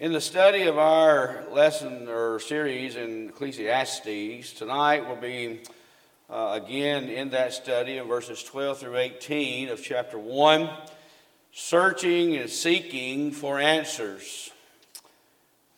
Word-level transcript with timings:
In 0.00 0.12
the 0.12 0.20
study 0.20 0.62
of 0.62 0.78
our 0.78 1.44
lesson 1.50 2.06
or 2.06 2.38
series 2.38 2.94
in 2.94 3.30
Ecclesiastes, 3.30 4.52
tonight 4.52 5.04
we'll 5.04 5.16
be 5.16 5.62
uh, 6.30 6.60
again 6.62 7.08
in 7.08 7.30
that 7.30 7.52
study 7.52 7.96
in 7.96 8.06
verses 8.06 8.40
12 8.44 8.78
through 8.78 8.96
18 8.96 9.70
of 9.70 9.82
chapter 9.82 10.16
1, 10.16 10.70
searching 11.50 12.36
and 12.36 12.48
seeking 12.48 13.32
for 13.32 13.58
answers. 13.58 14.52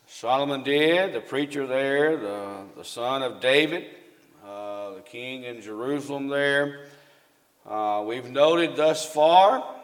Solomon 0.06 0.64
did, 0.64 1.14
the 1.14 1.20
preacher 1.22 1.66
there, 1.66 2.18
the, 2.18 2.56
the 2.76 2.84
son 2.84 3.22
of 3.22 3.40
David, 3.40 3.86
uh, 4.46 4.96
the 4.96 5.00
king 5.00 5.44
in 5.44 5.62
Jerusalem 5.62 6.28
there. 6.28 6.88
Uh, 7.66 8.04
we've 8.06 8.28
noted 8.28 8.76
thus 8.76 9.02
far 9.02 9.79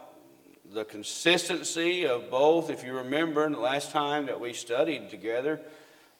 the 0.77 0.85
consistency 0.85 2.05
of 2.05 2.29
both, 2.29 2.69
if 2.69 2.83
you 2.83 2.93
remember 2.93 3.49
the 3.49 3.57
last 3.57 3.89
time 3.89 4.27
that 4.27 4.39
we 4.39 4.53
studied 4.53 5.09
together, 5.09 5.59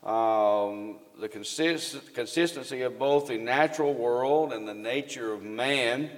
um, 0.04 0.95
the 1.20 1.30
consist- 1.30 2.16
consistency 2.16 2.81
of 2.81 2.98
both 2.98 3.28
the 3.28 3.38
natural 3.38 3.94
world 3.94 4.52
and 4.52 4.67
the 4.67 4.73
nature 4.73 5.31
of 5.31 5.44
man. 5.44 6.09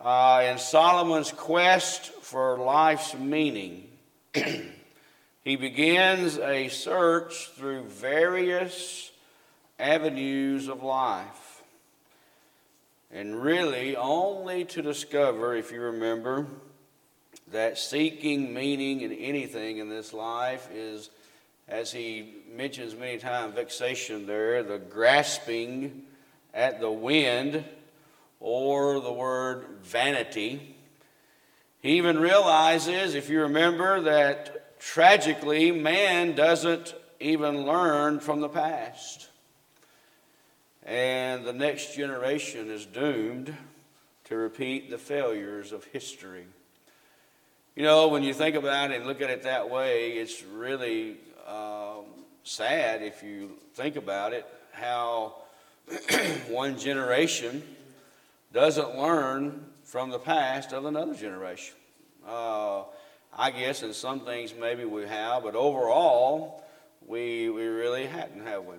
Uh, 0.00 0.48
in 0.50 0.58
Solomon's 0.58 1.30
quest 1.30 2.06
for 2.22 2.58
life's 2.58 3.14
meaning, 3.14 3.86
he 5.44 5.54
begins 5.54 6.38
a 6.38 6.66
search 6.70 7.50
through 7.50 7.84
various 7.84 9.12
avenues 9.78 10.66
of 10.66 10.82
life. 10.82 11.62
And 13.12 13.40
really, 13.40 13.94
only 13.94 14.64
to 14.64 14.82
discover, 14.82 15.54
if 15.54 15.70
you 15.70 15.82
remember, 15.82 16.48
that 17.52 17.78
seeking 17.78 18.52
meaning 18.52 19.02
in 19.02 19.12
anything 19.12 19.78
in 19.78 19.88
this 19.88 20.12
life 20.12 20.68
is, 20.72 21.10
as 21.68 21.92
he 21.92 22.34
mentions 22.54 22.94
many 22.94 23.18
times, 23.18 23.54
vexation 23.54 24.26
there, 24.26 24.62
the 24.62 24.78
grasping 24.78 26.02
at 26.52 26.80
the 26.80 26.90
wind, 26.90 27.64
or 28.40 29.00
the 29.00 29.12
word 29.12 29.64
vanity. 29.82 30.74
He 31.80 31.92
even 31.92 32.18
realizes, 32.18 33.14
if 33.14 33.30
you 33.30 33.42
remember, 33.42 34.00
that 34.02 34.78
tragically, 34.80 35.70
man 35.70 36.34
doesn't 36.34 36.94
even 37.20 37.64
learn 37.64 38.20
from 38.20 38.40
the 38.40 38.48
past. 38.48 39.28
And 40.84 41.44
the 41.44 41.52
next 41.52 41.94
generation 41.94 42.70
is 42.70 42.84
doomed 42.84 43.54
to 44.24 44.36
repeat 44.36 44.90
the 44.90 44.98
failures 44.98 45.70
of 45.70 45.84
history. 45.84 46.46
You 47.74 47.84
know, 47.84 48.08
when 48.08 48.22
you 48.22 48.34
think 48.34 48.54
about 48.54 48.90
it 48.90 48.98
and 48.98 49.06
look 49.06 49.22
at 49.22 49.30
it 49.30 49.44
that 49.44 49.70
way, 49.70 50.12
it's 50.12 50.42
really 50.42 51.16
um, 51.48 52.04
sad 52.44 53.00
if 53.00 53.22
you 53.22 53.52
think 53.72 53.96
about 53.96 54.34
it 54.34 54.46
how 54.72 55.36
one 56.50 56.78
generation 56.78 57.62
doesn't 58.52 58.98
learn 58.98 59.64
from 59.84 60.10
the 60.10 60.18
past 60.18 60.74
of 60.74 60.84
another 60.84 61.14
generation. 61.14 61.74
Uh, 62.28 62.82
I 63.34 63.50
guess 63.50 63.82
in 63.82 63.94
some 63.94 64.20
things 64.20 64.52
maybe 64.58 64.84
we 64.84 65.06
have, 65.06 65.42
but 65.42 65.54
overall, 65.54 66.62
we, 67.06 67.48
we 67.48 67.64
really 67.64 68.04
hadn't, 68.04 68.46
have 68.46 68.64
we? 68.64 68.74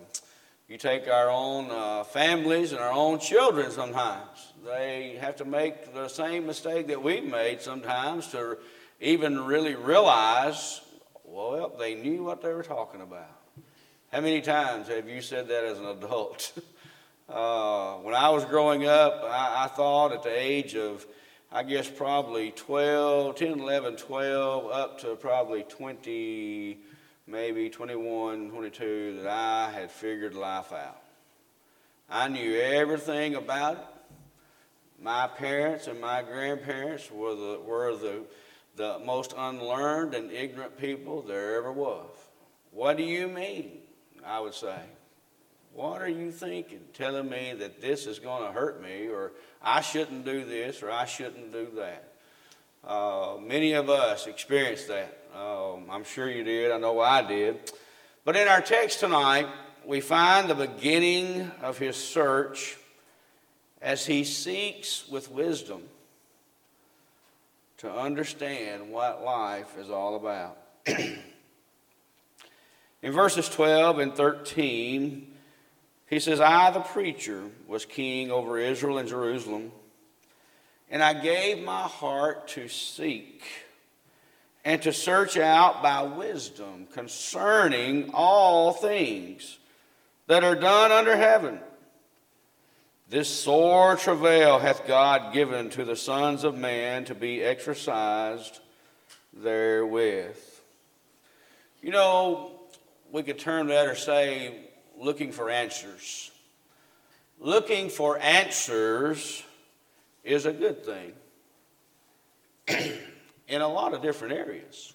You 0.67 0.77
take 0.77 1.07
our 1.07 1.31
own 1.31 1.71
uh, 1.71 2.03
families 2.03 2.73
and 2.73 2.79
our 2.79 2.91
own 2.91 3.17
children 3.17 3.71
sometimes. 3.71 4.53
They 4.63 5.17
have 5.19 5.35
to 5.37 5.45
make 5.45 5.95
the 5.95 6.07
same 6.07 6.45
mistake 6.45 6.87
that 6.87 7.01
we've 7.01 7.25
made 7.25 7.59
sometimes 7.59 8.27
to 8.27 8.57
even 8.99 9.45
really 9.45 9.75
realize, 9.75 10.81
well, 11.23 11.71
they 11.77 11.95
knew 11.95 12.23
what 12.23 12.41
they 12.41 12.53
were 12.53 12.63
talking 12.63 13.01
about. 13.01 13.39
How 14.11 14.21
many 14.21 14.41
times 14.41 14.87
have 14.89 15.09
you 15.09 15.21
said 15.21 15.47
that 15.47 15.63
as 15.63 15.79
an 15.79 15.85
adult? 15.85 16.51
uh, 17.29 17.95
when 17.95 18.13
I 18.13 18.29
was 18.29 18.45
growing 18.45 18.85
up, 18.85 19.23
I, 19.23 19.65
I, 19.65 19.67
thought 19.67 20.11
at 20.11 20.21
the 20.21 20.29
age 20.29 20.75
of, 20.75 21.05
I 21.51 21.63
guess, 21.63 21.89
probably 21.89 22.51
12, 22.51 23.35
10, 23.35 23.59
11, 23.59 23.95
12, 23.95 24.71
up 24.71 24.99
to 24.99 25.15
probably 25.15 25.63
20, 25.63 26.77
maybe 27.25 27.69
21, 27.69 28.51
22, 28.51 29.21
that 29.23 29.27
I 29.27 29.71
had 29.71 29.89
figured 29.89 30.35
life 30.35 30.71
out. 30.71 31.01
I 32.07 32.27
knew 32.27 32.55
everything 32.59 33.33
about 33.33 33.77
it. 33.77 33.85
My 35.01 35.25
parents 35.25 35.87
and 35.87 35.99
my 35.99 36.21
grandparents 36.21 37.09
were 37.09 37.33
the, 37.33 37.59
were 37.65 37.95
the 37.95 38.21
the 38.75 38.99
most 39.05 39.33
unlearned 39.37 40.13
and 40.13 40.31
ignorant 40.31 40.77
people 40.77 41.21
there 41.21 41.57
ever 41.57 41.71
was. 41.71 42.05
What 42.71 42.97
do 42.97 43.03
you 43.03 43.27
mean? 43.27 43.79
I 44.25 44.39
would 44.39 44.53
say. 44.53 44.79
What 45.73 46.01
are 46.01 46.09
you 46.09 46.31
thinking? 46.31 46.81
Telling 46.93 47.29
me 47.29 47.53
that 47.59 47.81
this 47.81 48.05
is 48.05 48.19
going 48.19 48.45
to 48.45 48.51
hurt 48.51 48.81
me, 48.81 49.07
or 49.07 49.31
I 49.61 49.81
shouldn't 49.81 50.25
do 50.25 50.45
this, 50.45 50.83
or 50.83 50.91
I 50.91 51.05
shouldn't 51.05 51.51
do 51.51 51.67
that. 51.75 52.13
Uh, 52.85 53.37
many 53.41 53.73
of 53.73 53.89
us 53.89 54.27
experienced 54.27 54.87
that. 54.89 55.19
Um, 55.35 55.85
I'm 55.89 56.03
sure 56.03 56.29
you 56.29 56.43
did. 56.43 56.71
I 56.71 56.77
know 56.77 56.99
I 56.99 57.23
did. 57.25 57.71
But 58.25 58.35
in 58.35 58.47
our 58.47 58.61
text 58.61 58.99
tonight, 58.99 59.47
we 59.85 59.99
find 59.99 60.49
the 60.49 60.55
beginning 60.55 61.51
of 61.61 61.77
his 61.77 61.95
search 61.95 62.77
as 63.81 64.05
he 64.05 64.23
seeks 64.23 65.07
with 65.09 65.31
wisdom 65.31 65.83
to 67.83 67.91
understand 67.91 68.89
what 68.89 69.23
life 69.25 69.77
is 69.77 69.89
all 69.89 70.15
about. 70.15 70.57
In 73.01 73.11
verses 73.11 73.49
12 73.49 73.99
and 73.99 74.15
13, 74.15 75.27
he 76.09 76.19
says, 76.21 76.39
I, 76.39 76.71
the 76.71 76.79
preacher, 76.79 77.41
was 77.67 77.85
king 77.85 78.31
over 78.31 78.57
Israel 78.57 78.99
and 78.99 79.09
Jerusalem, 79.09 79.73
and 80.89 81.03
I 81.03 81.13
gave 81.13 81.61
my 81.61 81.81
heart 81.81 82.47
to 82.49 82.69
seek 82.69 83.43
and 84.63 84.81
to 84.83 84.93
search 84.93 85.35
out 85.35 85.83
by 85.83 86.03
wisdom 86.03 86.87
concerning 86.93 88.11
all 88.13 88.71
things 88.71 89.59
that 90.27 90.45
are 90.45 90.55
done 90.55 90.93
under 90.93 91.17
heaven. 91.17 91.59
This 93.09 93.27
sore 93.27 93.95
travail 93.95 94.59
hath 94.59 94.87
God 94.87 95.33
given 95.33 95.69
to 95.71 95.85
the 95.85 95.95
sons 95.95 96.43
of 96.43 96.57
man 96.57 97.05
to 97.05 97.15
be 97.15 97.43
exercised 97.43 98.59
therewith. 99.33 100.37
You 101.81 101.91
know, 101.91 102.51
we 103.11 103.23
could 103.23 103.37
term 103.37 103.67
that 103.67 103.87
or 103.87 103.95
say 103.95 104.55
looking 104.97 105.31
for 105.31 105.49
answers. 105.49 106.31
Looking 107.39 107.89
for 107.89 108.17
answers 108.19 109.43
is 110.23 110.45
a 110.45 110.53
good 110.53 110.85
thing 110.85 111.13
in 113.47 113.61
a 113.61 113.67
lot 113.67 113.93
of 113.93 114.01
different 114.01 114.33
areas. 114.33 114.93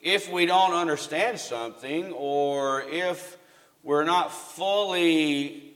If 0.00 0.30
we 0.30 0.46
don't 0.46 0.74
understand 0.74 1.40
something 1.40 2.12
or 2.12 2.82
if 2.82 3.36
we're 3.82 4.04
not 4.04 4.32
fully 4.32 5.67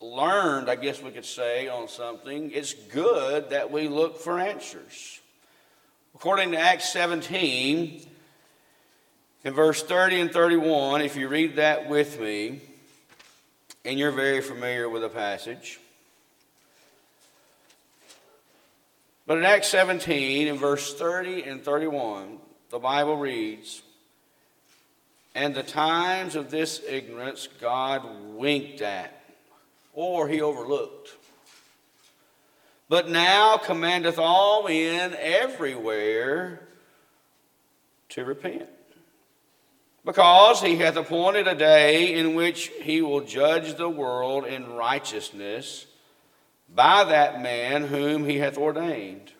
learned, 0.00 0.70
I 0.70 0.76
guess 0.76 1.02
we 1.02 1.10
could 1.10 1.24
say, 1.24 1.68
on 1.68 1.88
something, 1.88 2.50
it's 2.52 2.74
good 2.74 3.50
that 3.50 3.70
we 3.70 3.88
look 3.88 4.18
for 4.18 4.38
answers. 4.38 5.20
According 6.14 6.52
to 6.52 6.58
Acts 6.58 6.92
17, 6.92 8.06
in 9.44 9.54
verse 9.54 9.82
30 9.82 10.20
and 10.20 10.32
31, 10.32 11.00
if 11.00 11.16
you 11.16 11.28
read 11.28 11.56
that 11.56 11.88
with 11.88 12.20
me, 12.20 12.60
and 13.84 13.98
you're 13.98 14.12
very 14.12 14.40
familiar 14.40 14.88
with 14.88 15.02
the 15.02 15.08
passage. 15.08 15.80
But 19.26 19.38
in 19.38 19.44
Acts 19.44 19.68
17, 19.68 20.48
in 20.48 20.56
verse 20.56 20.94
30 20.94 21.42
and 21.44 21.62
31, 21.62 22.38
the 22.70 22.78
Bible 22.78 23.16
reads, 23.16 23.82
And 25.34 25.54
the 25.54 25.62
times 25.62 26.34
of 26.34 26.50
this 26.50 26.82
ignorance 26.86 27.48
God 27.60 28.02
winked 28.34 28.80
at 28.80 29.17
or 29.98 30.28
he 30.28 30.40
overlooked. 30.40 31.10
But 32.88 33.10
now 33.10 33.56
commandeth 33.56 34.16
all 34.16 34.62
men 34.62 35.12
everywhere 35.18 36.68
to 38.10 38.24
repent. 38.24 38.68
Because 40.04 40.62
he 40.62 40.76
hath 40.76 40.96
appointed 40.96 41.48
a 41.48 41.56
day 41.56 42.14
in 42.14 42.36
which 42.36 42.68
he 42.80 43.02
will 43.02 43.22
judge 43.22 43.74
the 43.74 43.88
world 43.88 44.46
in 44.46 44.74
righteousness 44.74 45.86
by 46.72 47.02
that 47.02 47.42
man 47.42 47.82
whom 47.82 48.24
he 48.24 48.38
hath 48.38 48.56
ordained. 48.56 49.32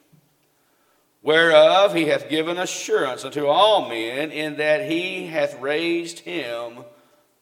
Whereof 1.22 1.94
he 1.94 2.06
hath 2.06 2.28
given 2.28 2.58
assurance 2.58 3.24
unto 3.24 3.46
all 3.46 3.88
men, 3.88 4.32
in 4.32 4.56
that 4.56 4.90
he 4.90 5.28
hath 5.28 5.60
raised 5.60 6.18
him 6.18 6.78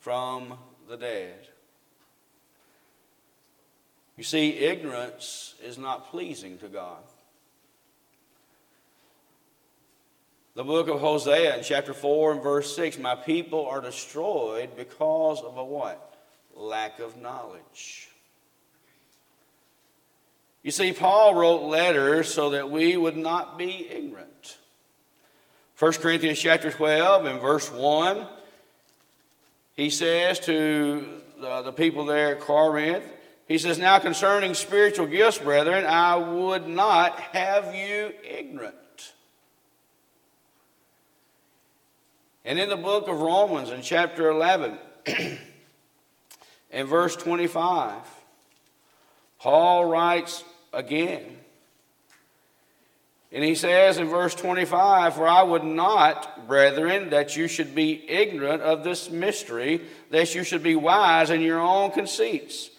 from 0.01 0.59
the 0.87 0.99
dead. 0.99 1.49
You 4.17 4.25
see, 4.25 4.51
ignorance 4.59 5.55
is 5.63 5.77
not 5.77 6.11
pleasing 6.11 6.59
to 6.59 6.69
God. 6.69 7.03
the 10.57 10.65
book 10.65 10.89
of 10.89 11.01
Hosea 11.01 11.59
in 11.59 11.63
chapter 11.63 11.93
4 11.93 12.33
and 12.33 12.43
verse 12.43 12.75
6 12.75 12.99
My 12.99 13.15
people 13.15 13.67
are 13.67 13.83
destroyed 13.83 14.71
because 14.75 15.43
of 15.43 15.59
a 15.59 15.65
what? 15.65 16.17
Lack 16.57 16.99
of 16.99 17.21
knowledge. 17.21 18.09
You 20.63 20.71
see, 20.71 20.93
Paul 20.95 21.35
wrote 21.35 21.63
letters 21.63 22.33
so 22.33 22.51
that 22.51 22.71
we 22.71 22.97
would 22.97 23.19
not 23.19 23.59
be 23.59 23.87
ignorant. 23.89 24.57
1 25.79 25.93
Corinthians 25.93 26.39
chapter 26.39 26.73
12 26.73 27.27
and 27.27 27.41
verse 27.41 27.71
1, 27.71 28.27
he 29.75 29.91
says 29.91 30.41
to 30.41 31.07
the, 31.39 31.63
the 31.63 31.73
people 31.73 32.07
there 32.07 32.35
at 32.35 32.41
Corinth, 32.41 33.05
he 33.47 33.59
says, 33.59 33.79
Now 33.79 33.99
concerning 33.99 34.55
spiritual 34.55 35.07
gifts, 35.07 35.39
brethren, 35.39 35.87
I 35.87 36.17
would 36.17 36.67
not 36.67 37.19
have 37.19 37.75
you 37.75 38.13
ignorant. 38.25 38.75
And 42.45 42.59
in 42.59 42.69
the 42.69 42.77
book 42.77 43.09
of 43.09 43.21
Romans, 43.21 43.71
in 43.71 43.83
chapter 43.83 44.29
11, 44.31 44.79
and 46.71 46.89
verse 46.89 47.17
25, 47.17 47.95
Paul 49.39 49.85
writes 49.85 50.45
again, 50.73 51.37
and 53.33 53.45
he 53.45 53.55
says 53.55 53.99
in 53.99 54.09
verse 54.09 54.35
25, 54.35 55.15
For 55.15 55.27
I 55.27 55.43
would 55.43 55.65
not, 55.65 56.47
brethren, 56.47 57.11
that 57.11 57.37
you 57.37 57.49
should 57.49 57.75
be 57.75 58.09
ignorant 58.09 58.63
of 58.63 58.85
this 58.85 59.11
mystery, 59.11 59.83
that 60.11 60.35
you 60.35 60.45
should 60.45 60.63
be 60.63 60.77
wise 60.77 61.31
in 61.31 61.41
your 61.41 61.61
own 61.61 61.91
conceits. 61.91 62.71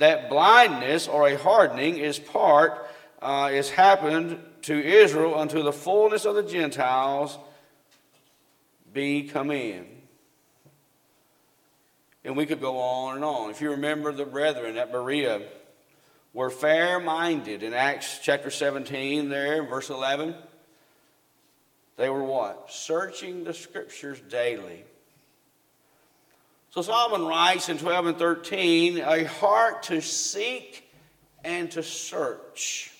That 0.00 0.30
blindness 0.30 1.08
or 1.08 1.28
a 1.28 1.36
hardening 1.36 1.98
is 1.98 2.18
part, 2.18 2.88
uh, 3.20 3.50
is 3.52 3.68
happened 3.68 4.42
to 4.62 4.74
Israel 4.74 5.38
unto 5.38 5.62
the 5.62 5.74
fullness 5.74 6.24
of 6.24 6.34
the 6.34 6.42
Gentiles 6.42 7.36
be 8.94 9.24
come 9.24 9.50
in. 9.50 9.84
And 12.24 12.34
we 12.34 12.46
could 12.46 12.62
go 12.62 12.78
on 12.78 13.16
and 13.16 13.24
on. 13.24 13.50
If 13.50 13.60
you 13.60 13.72
remember 13.72 14.10
the 14.10 14.24
brethren 14.24 14.78
at 14.78 14.90
Berea, 14.90 15.42
were 16.32 16.48
fair 16.48 16.98
minded 16.98 17.62
in 17.62 17.74
Acts 17.74 18.20
chapter 18.22 18.50
17, 18.50 19.28
there, 19.28 19.62
verse 19.64 19.90
11. 19.90 20.34
They 21.98 22.08
were 22.08 22.24
what? 22.24 22.72
Searching 22.72 23.44
the 23.44 23.52
scriptures 23.52 24.18
daily. 24.30 24.84
So 26.70 26.82
Solomon 26.82 27.26
writes 27.26 27.68
in 27.68 27.78
12 27.78 28.06
and 28.06 28.18
13 28.18 28.98
a 28.98 29.24
heart 29.24 29.84
to 29.84 30.00
seek 30.00 30.88
and 31.44 31.70
to 31.72 31.82
search, 31.82 32.92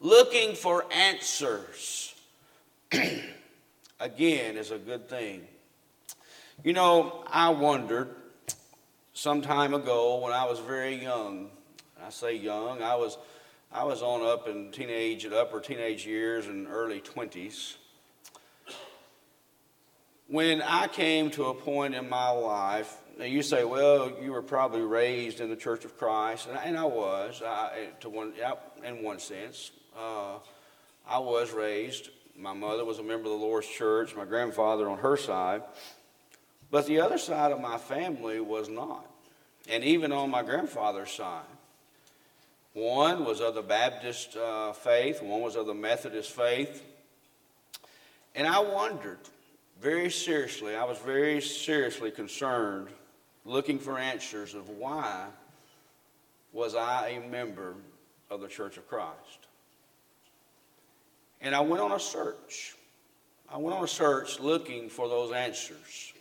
looking 0.00 0.54
for 0.54 0.84
answers. 0.92 2.14
Again, 4.00 4.56
is 4.56 4.70
a 4.70 4.78
good 4.78 5.08
thing. 5.08 5.46
You 6.62 6.72
know, 6.72 7.24
I 7.26 7.48
wondered 7.48 8.14
some 9.12 9.42
time 9.42 9.74
ago 9.74 10.18
when 10.18 10.32
I 10.32 10.44
was 10.44 10.60
very 10.60 11.02
young 11.02 11.50
I 12.04 12.10
say 12.10 12.36
young, 12.36 12.82
I 12.82 12.94
was, 12.94 13.18
I 13.72 13.84
was 13.84 14.02
on 14.02 14.24
up 14.24 14.48
in 14.48 14.70
teenage, 14.70 15.26
upper 15.26 15.60
teenage 15.60 16.06
years 16.06 16.46
and 16.46 16.66
early 16.66 17.00
20s. 17.00 17.76
When 20.28 20.60
I 20.60 20.88
came 20.88 21.30
to 21.32 21.46
a 21.46 21.54
point 21.54 21.94
in 21.94 22.06
my 22.06 22.28
life, 22.28 22.94
now 23.18 23.24
you 23.24 23.42
say, 23.42 23.64
well, 23.64 24.12
you 24.22 24.32
were 24.32 24.42
probably 24.42 24.82
raised 24.82 25.40
in 25.40 25.48
the 25.48 25.56
Church 25.56 25.86
of 25.86 25.96
Christ, 25.96 26.48
and 26.48 26.58
I, 26.58 26.64
and 26.64 26.76
I 26.76 26.84
was, 26.84 27.42
I, 27.42 27.88
to 28.00 28.10
one, 28.10 28.34
in 28.84 29.02
one 29.02 29.20
sense. 29.20 29.70
Uh, 29.98 30.34
I 31.08 31.18
was 31.18 31.50
raised. 31.52 32.10
My 32.36 32.52
mother 32.52 32.84
was 32.84 32.98
a 32.98 33.02
member 33.02 33.24
of 33.24 33.40
the 33.40 33.44
Lord's 33.44 33.68
Church, 33.68 34.14
my 34.14 34.26
grandfather 34.26 34.86
on 34.90 34.98
her 34.98 35.16
side. 35.16 35.62
But 36.70 36.86
the 36.86 37.00
other 37.00 37.16
side 37.16 37.50
of 37.50 37.60
my 37.62 37.78
family 37.78 38.38
was 38.38 38.68
not. 38.68 39.10
And 39.66 39.82
even 39.82 40.12
on 40.12 40.30
my 40.30 40.42
grandfather's 40.42 41.10
side. 41.10 41.46
One 42.74 43.24
was 43.24 43.40
of 43.40 43.54
the 43.54 43.62
Baptist 43.62 44.36
uh, 44.36 44.74
faith, 44.74 45.22
one 45.22 45.40
was 45.40 45.56
of 45.56 45.64
the 45.64 45.74
Methodist 45.74 46.32
faith. 46.32 46.84
And 48.34 48.46
I 48.46 48.60
wondered 48.60 49.18
very 49.80 50.10
seriously, 50.10 50.74
I 50.74 50.84
was 50.84 50.98
very 50.98 51.40
seriously 51.40 52.10
concerned, 52.10 52.88
looking 53.44 53.78
for 53.78 53.98
answers 53.98 54.54
of 54.54 54.68
why 54.70 55.26
was 56.52 56.74
I 56.74 57.08
a 57.08 57.28
member 57.28 57.74
of 58.30 58.40
the 58.40 58.48
Church 58.48 58.76
of 58.76 58.88
Christ. 58.88 59.46
And 61.40 61.54
I 61.54 61.60
went 61.60 61.82
on 61.82 61.92
a 61.92 62.00
search. 62.00 62.74
I 63.48 63.58
went 63.58 63.76
on 63.76 63.84
a 63.84 63.88
search 63.88 64.40
looking 64.40 64.88
for 64.88 65.08
those 65.08 65.32
answers. 65.32 66.12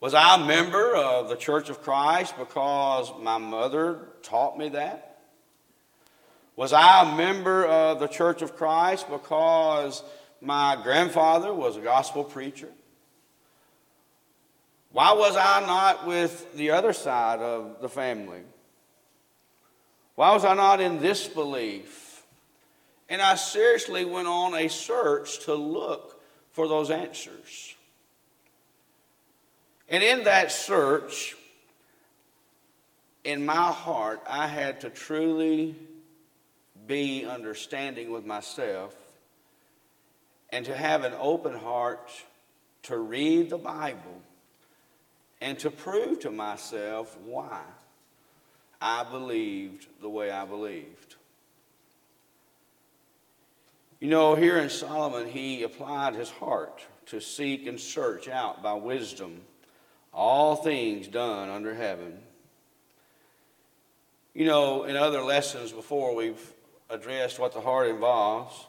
Was 0.00 0.14
I 0.14 0.36
a 0.36 0.46
member 0.46 0.94
of 0.96 1.28
the 1.28 1.36
Church 1.36 1.70
of 1.70 1.82
Christ 1.82 2.34
because 2.38 3.12
my 3.20 3.38
mother 3.38 4.08
taught 4.22 4.58
me 4.58 4.70
that? 4.70 5.18
Was 6.56 6.72
I 6.72 7.12
a 7.12 7.16
member 7.16 7.64
of 7.66 8.00
the 8.00 8.08
Church 8.08 8.42
of 8.42 8.56
Christ 8.56 9.08
because 9.08 10.02
my 10.40 10.78
grandfather 10.82 11.52
was 11.52 11.76
a 11.76 11.80
gospel 11.80 12.24
preacher? 12.24 12.68
Why 14.92 15.12
was 15.12 15.36
I 15.36 15.60
not 15.66 16.06
with 16.06 16.54
the 16.56 16.70
other 16.70 16.92
side 16.92 17.40
of 17.40 17.80
the 17.80 17.88
family? 17.88 18.40
Why 20.16 20.32
was 20.32 20.44
I 20.44 20.54
not 20.54 20.80
in 20.80 20.98
this 20.98 21.28
belief? 21.28 22.22
And 23.08 23.22
I 23.22 23.36
seriously 23.36 24.04
went 24.04 24.28
on 24.28 24.54
a 24.54 24.68
search 24.68 25.44
to 25.44 25.54
look 25.54 26.20
for 26.52 26.68
those 26.68 26.90
answers. 26.90 27.74
And 29.88 30.02
in 30.02 30.24
that 30.24 30.52
search, 30.52 31.36
in 33.24 33.44
my 33.44 33.72
heart, 33.72 34.22
I 34.28 34.46
had 34.46 34.80
to 34.82 34.90
truly 34.90 35.74
be 36.86 37.24
understanding 37.26 38.10
with 38.10 38.24
myself 38.24 38.94
and 40.52 40.64
to 40.66 40.76
have 40.76 41.04
an 41.04 41.14
open 41.18 41.54
heart 41.54 42.10
to 42.84 42.96
read 42.96 43.50
the 43.50 43.58
Bible 43.58 44.22
and 45.40 45.58
to 45.60 45.70
prove 45.70 46.20
to 46.20 46.30
myself 46.30 47.16
why 47.24 47.60
I 48.80 49.04
believed 49.04 49.86
the 50.00 50.08
way 50.08 50.30
I 50.30 50.44
believed. 50.44 51.16
You 54.00 54.08
know, 54.08 54.34
here 54.34 54.58
in 54.58 54.70
Solomon, 54.70 55.28
he 55.28 55.62
applied 55.62 56.14
his 56.14 56.30
heart 56.30 56.82
to 57.06 57.20
seek 57.20 57.66
and 57.66 57.78
search 57.78 58.28
out 58.28 58.62
by 58.62 58.72
wisdom 58.72 59.42
all 60.12 60.56
things 60.56 61.06
done 61.06 61.48
under 61.48 61.74
heaven. 61.74 62.18
You 64.34 64.44
know, 64.44 64.84
in 64.84 64.96
other 64.96 65.22
lessons 65.22 65.72
before, 65.72 66.14
we've 66.14 66.52
addressed 66.88 67.38
what 67.38 67.52
the 67.52 67.60
heart 67.60 67.88
involves. 67.88 68.66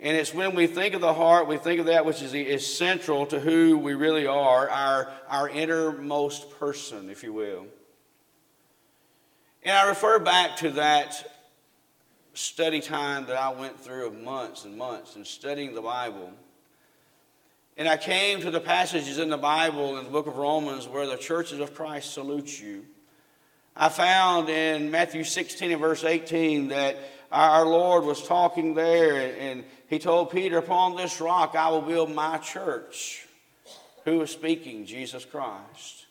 And 0.00 0.16
it's 0.16 0.32
when 0.32 0.54
we 0.54 0.68
think 0.68 0.94
of 0.94 1.00
the 1.00 1.14
heart, 1.14 1.48
we 1.48 1.56
think 1.56 1.80
of 1.80 1.86
that 1.86 2.06
which 2.06 2.22
is, 2.22 2.32
is 2.32 2.64
central 2.64 3.26
to 3.26 3.40
who 3.40 3.76
we 3.76 3.94
really 3.94 4.26
are, 4.26 4.70
our, 4.70 5.12
our 5.28 5.48
innermost 5.48 6.58
person, 6.58 7.10
if 7.10 7.24
you 7.24 7.32
will. 7.32 7.66
And 9.64 9.76
I 9.76 9.88
refer 9.88 10.20
back 10.20 10.56
to 10.58 10.70
that 10.72 11.34
study 12.32 12.80
time 12.80 13.26
that 13.26 13.36
I 13.36 13.50
went 13.50 13.80
through 13.80 14.06
of 14.06 14.20
months 14.20 14.64
and 14.64 14.78
months 14.78 15.16
in 15.16 15.24
studying 15.24 15.74
the 15.74 15.82
Bible. 15.82 16.32
And 17.76 17.88
I 17.88 17.96
came 17.96 18.40
to 18.42 18.50
the 18.52 18.60
passages 18.60 19.18
in 19.18 19.30
the 19.30 19.36
Bible 19.36 19.98
in 19.98 20.04
the 20.04 20.10
book 20.10 20.28
of 20.28 20.36
Romans 20.36 20.86
where 20.86 21.06
the 21.06 21.16
churches 21.16 21.58
of 21.58 21.74
Christ 21.74 22.14
salute 22.14 22.60
you. 22.60 22.84
I 23.76 23.88
found 23.88 24.48
in 24.48 24.90
Matthew 24.90 25.24
16 25.24 25.72
and 25.72 25.80
verse 25.80 26.04
18 26.04 26.68
that 26.68 26.98
our 27.30 27.66
Lord 27.66 28.04
was 28.04 28.26
talking 28.26 28.74
there, 28.74 29.34
and 29.38 29.64
he 29.88 29.98
told 29.98 30.30
Peter, 30.30 30.58
Upon 30.58 30.96
this 30.96 31.20
rock 31.20 31.54
I 31.54 31.70
will 31.70 31.82
build 31.82 32.14
my 32.14 32.38
church. 32.38 33.26
Who 34.04 34.18
was 34.18 34.30
speaking? 34.30 34.86
Jesus 34.86 35.24
Christ. 35.24 36.06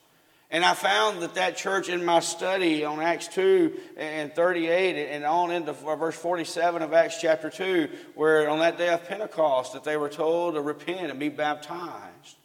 And 0.50 0.64
I 0.64 0.76
found 0.76 1.22
that 1.24 1.36
that 1.36 1.58
church 1.58 1.90
in 1.90 2.06
my 2.06 2.22
study 2.22 2.86
on 2.86 3.02
Acts 3.02 3.28
2 3.30 3.78
and 3.98 4.34
38 4.34 5.10
and 5.12 5.26
on 5.26 5.52
into 5.52 5.74
verse 5.74 6.16
47 6.16 6.82
of 6.82 6.94
Acts 6.94 7.20
chapter 7.20 7.50
2, 7.50 7.90
where 8.16 8.50
on 8.50 8.60
that 8.60 8.78
day 8.78 8.94
of 8.94 9.04
Pentecost 9.06 9.74
that 9.74 9.84
they 9.84 9.98
were 9.98 10.10
told 10.10 10.54
to 10.54 10.62
repent 10.62 11.12
and 11.12 11.20
be 11.20 11.28
baptized. 11.28 12.38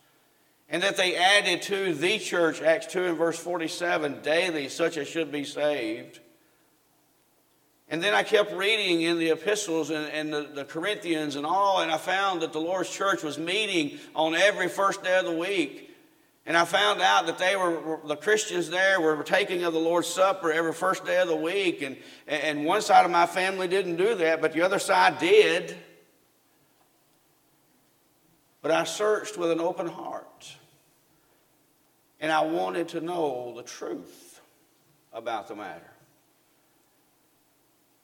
And 0.68 0.82
that 0.82 0.96
they 0.96 1.14
added 1.14 1.62
to 1.62 1.94
the 1.94 2.18
church, 2.18 2.60
Acts 2.60 2.86
2 2.86 3.04
and 3.04 3.18
verse 3.18 3.38
47, 3.38 4.22
daily 4.22 4.68
such 4.68 4.96
as 4.96 5.06
should 5.06 5.30
be 5.30 5.44
saved. 5.44 6.18
And 7.92 8.02
then 8.02 8.14
I 8.14 8.22
kept 8.22 8.54
reading 8.54 9.02
in 9.02 9.18
the 9.18 9.32
epistles 9.32 9.90
and, 9.90 10.06
and 10.06 10.32
the, 10.32 10.48
the, 10.54 10.64
Corinthians 10.64 11.36
and 11.36 11.44
all, 11.44 11.82
and 11.82 11.92
I 11.92 11.98
found 11.98 12.40
that 12.40 12.54
the 12.54 12.58
Lord's 12.58 12.88
church 12.88 13.22
was 13.22 13.36
meeting 13.36 13.98
on 14.16 14.34
every 14.34 14.68
first 14.68 15.04
day 15.04 15.18
of 15.18 15.26
the 15.26 15.32
week. 15.32 15.90
And 16.46 16.56
I 16.56 16.64
found 16.64 17.02
out 17.02 17.26
that 17.26 17.36
they 17.36 17.54
were, 17.54 18.00
the 18.06 18.16
Christians 18.16 18.70
there 18.70 18.98
were 18.98 19.22
taking 19.22 19.62
of 19.64 19.74
the 19.74 19.78
Lord's 19.78 20.08
Supper 20.08 20.50
every 20.50 20.72
first 20.72 21.04
day 21.04 21.20
of 21.20 21.28
the 21.28 21.36
week. 21.36 21.82
And, 21.82 21.98
and 22.26 22.64
one 22.64 22.80
side 22.80 23.04
of 23.04 23.10
my 23.10 23.26
family 23.26 23.68
didn't 23.68 23.96
do 23.96 24.14
that, 24.14 24.40
but 24.40 24.54
the 24.54 24.62
other 24.62 24.78
side 24.78 25.18
did. 25.18 25.76
But 28.62 28.70
I 28.70 28.84
searched 28.84 29.36
with 29.36 29.50
an 29.50 29.60
open 29.60 29.86
heart. 29.86 30.50
And 32.20 32.32
I 32.32 32.40
wanted 32.40 32.88
to 32.88 33.02
know 33.02 33.52
the 33.54 33.62
truth 33.62 34.40
about 35.12 35.48
the 35.48 35.56
matter. 35.56 35.91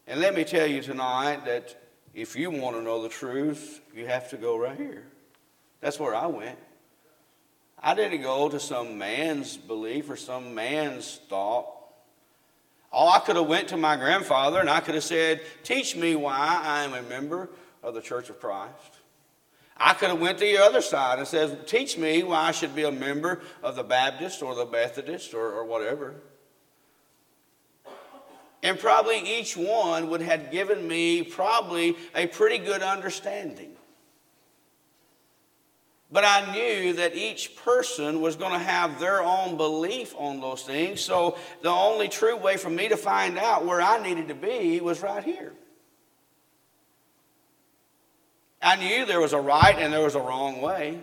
And 0.08 0.20
let 0.20 0.34
me 0.34 0.42
tell 0.42 0.66
you 0.66 0.80
tonight 0.80 1.44
that 1.44 1.76
if 2.14 2.34
you 2.34 2.50
want 2.50 2.76
to 2.76 2.82
know 2.82 3.02
the 3.02 3.10
truth, 3.10 3.82
you 3.94 4.06
have 4.06 4.30
to 4.30 4.38
go 4.38 4.56
right 4.56 4.76
here. 4.76 5.04
That's 5.82 6.00
where 6.00 6.14
I 6.14 6.26
went. 6.26 6.58
I 7.78 7.94
didn't 7.94 8.22
go 8.22 8.48
to 8.48 8.58
some 8.58 8.96
man's 8.96 9.58
belief 9.58 10.08
or 10.08 10.16
some 10.16 10.54
man's 10.54 11.20
thought. 11.28 11.66
Oh, 12.90 13.08
I 13.08 13.18
could 13.18 13.36
have 13.36 13.46
went 13.46 13.68
to 13.68 13.76
my 13.76 13.96
grandfather 13.96 14.60
and 14.60 14.70
I 14.70 14.80
could 14.80 14.94
have 14.94 15.04
said, 15.04 15.42
"Teach 15.62 15.94
me 15.94 16.16
why 16.16 16.58
I 16.64 16.84
am 16.84 16.94
a 16.94 17.02
member 17.02 17.50
of 17.82 17.92
the 17.92 18.00
Church 18.00 18.30
of 18.30 18.40
Christ." 18.40 18.72
I 19.76 19.92
could 19.92 20.08
have 20.08 20.20
went 20.20 20.38
to 20.38 20.44
the 20.44 20.56
other 20.56 20.80
side 20.80 21.18
and 21.18 21.28
said, 21.28 21.68
"Teach 21.68 21.98
me 21.98 22.22
why 22.22 22.44
I 22.44 22.52
should 22.52 22.74
be 22.74 22.84
a 22.84 22.90
member 22.90 23.42
of 23.62 23.76
the 23.76 23.84
Baptist 23.84 24.42
or 24.42 24.54
the 24.54 24.64
Methodist 24.64 25.34
or, 25.34 25.52
or 25.52 25.64
whatever." 25.66 26.14
And 28.62 28.78
probably 28.78 29.18
each 29.38 29.56
one 29.56 30.10
would 30.10 30.22
have 30.22 30.50
given 30.50 30.86
me 30.86 31.22
probably 31.22 31.96
a 32.14 32.26
pretty 32.26 32.58
good 32.58 32.82
understanding. 32.82 33.72
But 36.10 36.24
I 36.24 36.52
knew 36.52 36.94
that 36.94 37.14
each 37.14 37.54
person 37.56 38.22
was 38.22 38.36
going 38.36 38.52
to 38.52 38.58
have 38.58 38.98
their 38.98 39.22
own 39.22 39.56
belief 39.56 40.14
on 40.16 40.40
those 40.40 40.62
things. 40.62 41.02
So 41.02 41.36
the 41.62 41.68
only 41.68 42.08
true 42.08 42.36
way 42.36 42.56
for 42.56 42.70
me 42.70 42.88
to 42.88 42.96
find 42.96 43.38
out 43.38 43.66
where 43.66 43.80
I 43.80 44.02
needed 44.02 44.28
to 44.28 44.34
be 44.34 44.80
was 44.80 45.02
right 45.02 45.22
here. 45.22 45.52
I 48.60 48.76
knew 48.76 49.04
there 49.04 49.20
was 49.20 49.34
a 49.34 49.40
right 49.40 49.76
and 49.78 49.92
there 49.92 50.02
was 50.02 50.14
a 50.14 50.20
wrong 50.20 50.60
way. 50.60 50.98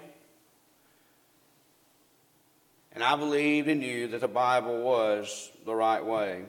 And 2.92 3.04
I 3.04 3.16
believed 3.16 3.68
and 3.68 3.82
knew 3.82 4.08
that 4.08 4.22
the 4.22 4.28
Bible 4.28 4.82
was 4.82 5.52
the 5.66 5.76
right 5.76 6.04
way. 6.04 6.46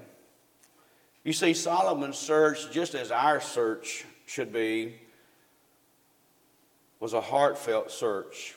You 1.27 1.33
see, 1.33 1.55
Solomon's 1.55 2.19
search, 2.19 2.71
just 2.71 2.95
as 2.95 3.11
our 3.11 3.41
search 3.41 4.05
should 4.27 4.53
be, 4.53 4.95
was 7.01 7.15
a 7.15 7.21
heartfelt 7.21 7.91
search, 7.91 8.55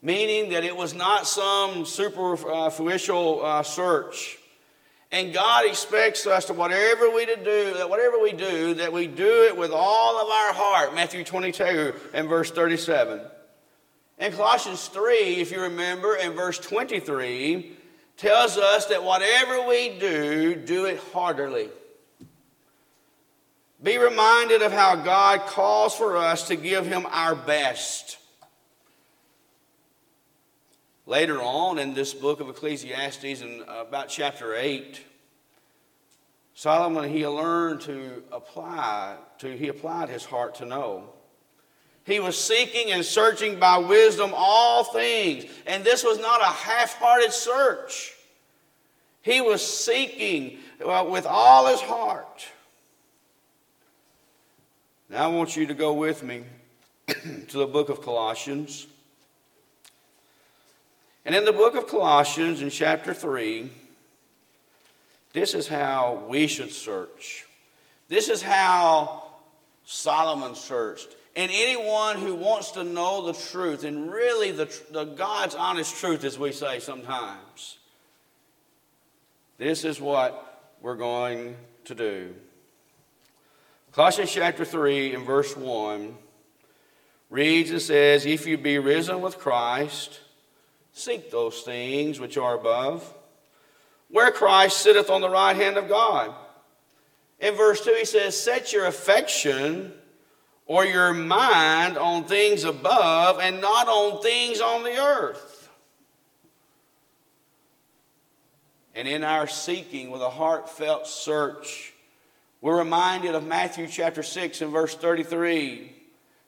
meaning 0.00 0.50
that 0.50 0.62
it 0.62 0.76
was 0.76 0.94
not 0.94 1.26
some 1.26 1.84
superficial 1.84 3.44
uh, 3.44 3.64
search. 3.64 4.38
And 5.10 5.34
God 5.34 5.66
expects 5.66 6.24
us 6.24 6.44
to 6.44 6.52
whatever 6.52 7.10
we 7.10 7.26
to 7.26 7.34
do, 7.34 7.74
that 7.74 7.90
whatever 7.90 8.20
we 8.20 8.30
do, 8.30 8.74
that 8.74 8.92
we 8.92 9.08
do 9.08 9.46
it 9.48 9.56
with 9.56 9.72
all 9.72 10.20
of 10.20 10.28
our 10.28 10.52
heart. 10.54 10.94
Matthew 10.94 11.24
22 11.24 11.94
and 12.14 12.28
verse 12.28 12.52
37. 12.52 13.22
And 14.20 14.32
Colossians 14.32 14.86
3, 14.86 15.14
if 15.16 15.50
you 15.50 15.62
remember, 15.62 16.14
in 16.14 16.30
verse 16.34 16.60
23, 16.60 17.76
tells 18.22 18.56
us 18.56 18.86
that 18.86 19.02
whatever 19.02 19.66
we 19.66 19.98
do, 19.98 20.54
do 20.54 20.84
it 20.84 21.00
heartily. 21.12 21.68
Be 23.82 23.98
reminded 23.98 24.62
of 24.62 24.70
how 24.70 24.94
God 24.94 25.40
calls 25.40 25.96
for 25.96 26.16
us 26.16 26.46
to 26.46 26.54
give 26.54 26.86
Him 26.86 27.04
our 27.10 27.34
best. 27.34 28.18
Later 31.04 31.42
on 31.42 31.80
in 31.80 31.94
this 31.94 32.14
book 32.14 32.38
of 32.38 32.48
Ecclesiastes, 32.48 33.42
in 33.42 33.64
about 33.66 34.08
chapter 34.08 34.54
8, 34.54 35.02
Solomon, 36.54 37.10
he 37.10 37.26
learned 37.26 37.80
to 37.82 38.22
apply, 38.30 39.16
to, 39.38 39.56
he 39.56 39.66
applied 39.66 40.10
his 40.10 40.24
heart 40.24 40.54
to 40.56 40.64
know. 40.64 41.12
He 42.04 42.18
was 42.18 42.36
seeking 42.36 42.90
and 42.90 43.04
searching 43.04 43.60
by 43.60 43.78
wisdom 43.78 44.32
all 44.34 44.84
things. 44.84 45.44
And 45.66 45.84
this 45.84 46.02
was 46.02 46.18
not 46.18 46.40
a 46.40 46.46
half 46.46 46.94
hearted 46.94 47.32
search. 47.32 48.14
He 49.22 49.40
was 49.40 49.64
seeking 49.64 50.58
with 50.80 51.26
all 51.26 51.68
his 51.68 51.80
heart. 51.80 52.46
Now 55.08 55.24
I 55.24 55.26
want 55.28 55.56
you 55.56 55.66
to 55.66 55.74
go 55.74 55.92
with 55.92 56.24
me 56.24 56.42
to 57.06 57.58
the 57.58 57.66
book 57.66 57.88
of 57.88 58.02
Colossians. 58.02 58.86
And 61.24 61.36
in 61.36 61.44
the 61.44 61.52
book 61.52 61.76
of 61.76 61.86
Colossians, 61.86 62.62
in 62.62 62.70
chapter 62.70 63.14
3, 63.14 63.70
this 65.32 65.54
is 65.54 65.68
how 65.68 66.24
we 66.28 66.48
should 66.48 66.72
search. 66.72 67.46
This 68.08 68.28
is 68.28 68.42
how 68.42 69.22
Solomon 69.84 70.56
searched. 70.56 71.14
And 71.34 71.50
anyone 71.52 72.18
who 72.18 72.34
wants 72.34 72.72
to 72.72 72.84
know 72.84 73.26
the 73.26 73.32
truth, 73.32 73.84
and 73.84 74.12
really 74.12 74.52
the, 74.52 74.70
the 74.90 75.04
God's 75.04 75.54
honest 75.54 75.96
truth, 75.96 76.24
as 76.24 76.38
we 76.38 76.52
say 76.52 76.78
sometimes, 76.78 77.78
this 79.56 79.84
is 79.84 80.00
what 80.00 80.74
we're 80.82 80.96
going 80.96 81.56
to 81.84 81.94
do. 81.94 82.34
Colossians 83.92 84.32
chapter 84.32 84.64
3 84.64 85.14
and 85.14 85.26
verse 85.26 85.56
1 85.56 86.14
reads 87.30 87.70
and 87.70 87.80
says, 87.80 88.26
If 88.26 88.46
you 88.46 88.58
be 88.58 88.78
risen 88.78 89.20
with 89.20 89.38
Christ, 89.38 90.20
seek 90.92 91.30
those 91.30 91.60
things 91.62 92.20
which 92.20 92.36
are 92.36 92.54
above, 92.54 93.10
where 94.10 94.30
Christ 94.30 94.78
sitteth 94.78 95.08
on 95.08 95.22
the 95.22 95.30
right 95.30 95.56
hand 95.56 95.78
of 95.78 95.88
God. 95.88 96.34
In 97.40 97.54
verse 97.54 97.82
2, 97.84 97.94
he 97.98 98.04
says, 98.04 98.40
Set 98.40 98.72
your 98.72 98.86
affection 98.86 99.92
or 100.66 100.84
your 100.84 101.12
mind 101.12 101.98
on 101.98 102.24
things 102.24 102.64
above 102.64 103.40
and 103.40 103.60
not 103.60 103.88
on 103.88 104.22
things 104.22 104.60
on 104.60 104.84
the 104.84 104.96
earth. 104.96 105.70
And 108.94 109.08
in 109.08 109.24
our 109.24 109.46
seeking 109.46 110.10
with 110.10 110.20
a 110.20 110.30
heartfelt 110.30 111.06
search, 111.06 111.94
we're 112.60 112.78
reminded 112.78 113.34
of 113.34 113.46
Matthew 113.46 113.88
chapter 113.88 114.22
6 114.22 114.60
and 114.60 114.70
verse 114.70 114.94
33 114.94 115.92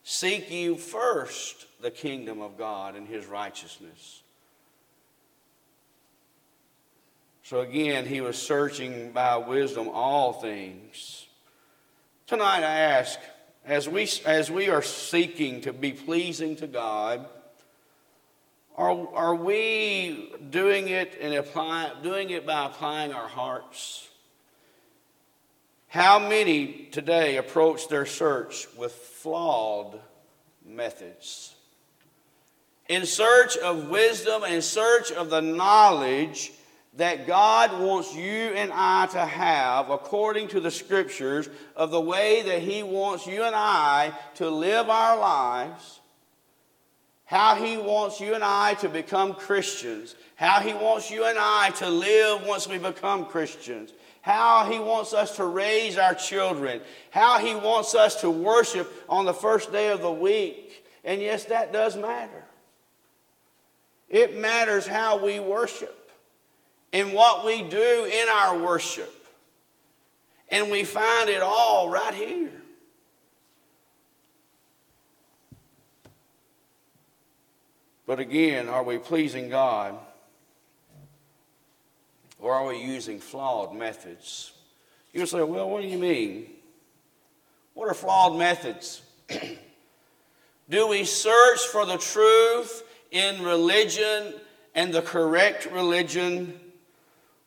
Seek 0.06 0.50
you 0.50 0.76
first 0.76 1.66
the 1.80 1.90
kingdom 1.90 2.42
of 2.42 2.58
God 2.58 2.94
and 2.94 3.08
his 3.08 3.24
righteousness. 3.24 4.22
So 7.42 7.60
again, 7.60 8.06
he 8.06 8.20
was 8.20 8.36
searching 8.36 9.12
by 9.12 9.36
wisdom 9.36 9.88
all 9.88 10.32
things. 10.34 11.26
Tonight 12.26 12.62
I 12.62 12.78
ask, 12.78 13.18
as 13.66 13.88
we, 13.88 14.08
as 14.26 14.50
we 14.50 14.68
are 14.68 14.82
seeking 14.82 15.62
to 15.62 15.72
be 15.72 15.92
pleasing 15.92 16.56
to 16.56 16.66
God, 16.66 17.26
are, 18.76 19.08
are 19.14 19.34
we 19.34 20.32
doing 20.50 20.88
it 20.88 21.16
and 21.20 21.32
apply, 21.34 21.92
doing 22.02 22.30
it 22.30 22.44
by 22.44 22.66
applying 22.66 23.12
our 23.12 23.28
hearts? 23.28 24.08
How 25.86 26.18
many 26.18 26.88
today 26.90 27.36
approach 27.36 27.88
their 27.88 28.04
search 28.04 28.66
with 28.76 28.92
flawed 28.92 30.00
methods? 30.66 31.54
In 32.88 33.06
search 33.06 33.56
of 33.56 33.88
wisdom, 33.88 34.44
in 34.44 34.60
search 34.60 35.12
of 35.12 35.30
the 35.30 35.40
knowledge 35.40 36.52
that 36.96 37.26
God 37.26 37.80
wants 37.80 38.14
you 38.14 38.22
and 38.24 38.70
I 38.72 39.06
to 39.06 39.24
have 39.24 39.90
according 39.90 40.48
to 40.48 40.60
the 40.60 40.70
scriptures 40.70 41.48
of 41.74 41.90
the 41.90 42.00
way 42.00 42.42
that 42.42 42.62
He 42.62 42.82
wants 42.82 43.26
you 43.26 43.42
and 43.42 43.54
I 43.54 44.12
to 44.36 44.48
live 44.48 44.88
our 44.88 45.18
lives, 45.18 46.00
how 47.24 47.56
He 47.56 47.76
wants 47.76 48.20
you 48.20 48.34
and 48.34 48.44
I 48.44 48.74
to 48.74 48.88
become 48.88 49.34
Christians, 49.34 50.14
how 50.36 50.60
He 50.60 50.72
wants 50.72 51.10
you 51.10 51.24
and 51.24 51.38
I 51.38 51.70
to 51.76 51.88
live 51.88 52.46
once 52.46 52.68
we 52.68 52.78
become 52.78 53.26
Christians 53.26 53.92
how 54.24 54.64
He 54.72 54.78
wants 54.78 55.12
us 55.12 55.36
to 55.36 55.44
raise 55.44 55.98
our 55.98 56.14
children, 56.14 56.80
how 57.10 57.38
He 57.38 57.54
wants 57.54 57.94
us 57.94 58.22
to 58.22 58.30
worship 58.30 58.90
on 59.06 59.26
the 59.26 59.34
first 59.34 59.70
day 59.70 59.90
of 59.90 60.00
the 60.00 60.10
week. 60.10 60.82
And 61.04 61.20
yes, 61.20 61.44
that 61.44 61.74
does 61.74 61.94
matter. 61.94 62.44
It 64.08 64.38
matters 64.38 64.86
how 64.86 65.22
we 65.22 65.40
worship 65.40 66.03
and 66.94 67.12
what 67.12 67.44
we 67.44 67.60
do 67.60 68.04
in 68.10 68.28
our 68.28 68.56
worship. 68.56 69.12
And 70.48 70.70
we 70.70 70.84
find 70.84 71.28
it 71.28 71.42
all 71.42 71.90
right 71.90 72.14
here. 72.14 72.52
But 78.06 78.20
again, 78.20 78.68
are 78.68 78.84
we 78.84 78.98
pleasing 78.98 79.48
God? 79.48 79.98
Or 82.38 82.54
are 82.54 82.66
we 82.68 82.80
using 82.80 83.18
flawed 83.18 83.74
methods? 83.74 84.52
You 85.12 85.26
say, 85.26 85.42
well, 85.42 85.68
what 85.68 85.82
do 85.82 85.88
you 85.88 85.98
mean? 85.98 86.46
What 87.72 87.88
are 87.88 87.94
flawed 87.94 88.38
methods? 88.38 89.02
do 90.68 90.86
we 90.86 91.02
search 91.04 91.60
for 91.60 91.86
the 91.86 91.96
truth 91.96 92.84
in 93.10 93.42
religion 93.42 94.34
and 94.76 94.92
the 94.92 95.02
correct 95.02 95.66
religion 95.72 96.60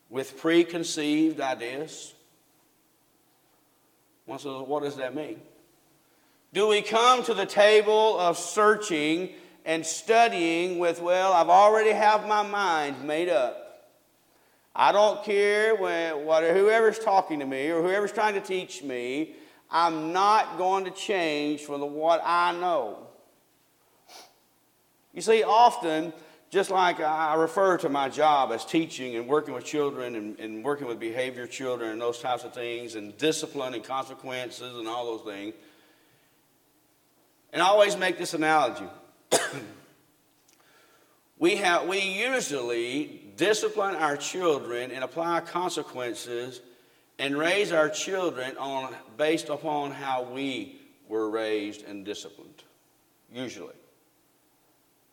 with 0.10 0.38
preconceived 0.38 1.40
ideas? 1.42 2.14
What 4.26 4.84
does 4.84 4.98
that 4.98 5.16
mean? 5.16 5.40
Do 6.54 6.68
we 6.68 6.82
come 6.82 7.24
to 7.24 7.34
the 7.34 7.46
table 7.46 8.20
of 8.20 8.38
searching 8.38 9.30
and 9.66 9.86
studying 9.86 10.80
with, 10.80 11.02
well, 11.02 11.34
I've 11.34 11.50
already 11.50 11.92
have 11.92 12.28
my 12.28 12.42
mind 12.42 13.04
made 13.04 13.30
up. 13.30 13.90
I 14.74 14.92
don't 14.92 15.24
care 15.24 15.76
when, 15.76 16.26
what, 16.26 16.44
whoever's 16.44 17.00
talking 17.00 17.40
to 17.40 17.46
me 17.46 17.70
or 17.70 17.82
whoever's 17.82 18.12
trying 18.12 18.36
to 18.36 18.42
teach 18.42 18.84
me, 18.84 19.36
I'm 19.70 20.14
not 20.14 20.58
going 20.58 20.86
to 20.86 20.92
change 20.92 21.62
from 21.62 21.82
the, 21.82 21.86
what 21.86 22.22
I 22.24 22.54
know. 22.54 23.08
You 25.14 25.22
see, 25.22 25.44
often, 25.44 26.14
just 26.50 26.72
like 26.72 27.00
I 27.02 27.36
refer 27.36 27.78
to 27.80 27.90
my 27.90 28.08
job 28.08 28.52
as 28.52 28.64
teaching 28.64 29.16
and 29.16 29.28
working 29.28 29.54
with 29.54 29.66
children 29.66 30.16
and, 30.16 30.40
and 30.40 30.64
working 30.64 30.88
with 30.88 31.00
behavior 31.00 31.46
children 31.46 31.92
and 31.92 32.02
those 32.02 32.20
types 32.20 32.44
of 32.44 32.54
things 32.54 32.96
and 32.96 33.18
discipline 33.18 33.74
and 33.74 33.84
consequences 33.84 34.78
and 34.78 34.88
all 34.88 35.18
those 35.18 35.26
things. 35.26 35.54
And 37.52 37.62
I 37.62 37.66
always 37.66 37.98
make 37.98 38.18
this 38.18 38.34
analogy. 38.34 38.86
we, 41.40 41.58
have, 41.58 41.88
we 41.88 42.00
usually 42.00 43.22
discipline 43.36 43.96
our 43.96 44.16
children 44.16 44.92
and 44.92 45.04
apply 45.04 45.42
consequences 45.42 46.62
and 47.20 47.38
raise 47.38 47.72
our 47.72 47.90
children 47.90 48.56
on, 48.58 48.94
based 49.18 49.50
upon 49.50 49.92
how 49.92 50.24
we 50.24 50.80
were 51.10 51.30
raised 51.30 51.86
and 51.86 52.06
disciplined, 52.06 52.64
usually. 53.34 53.74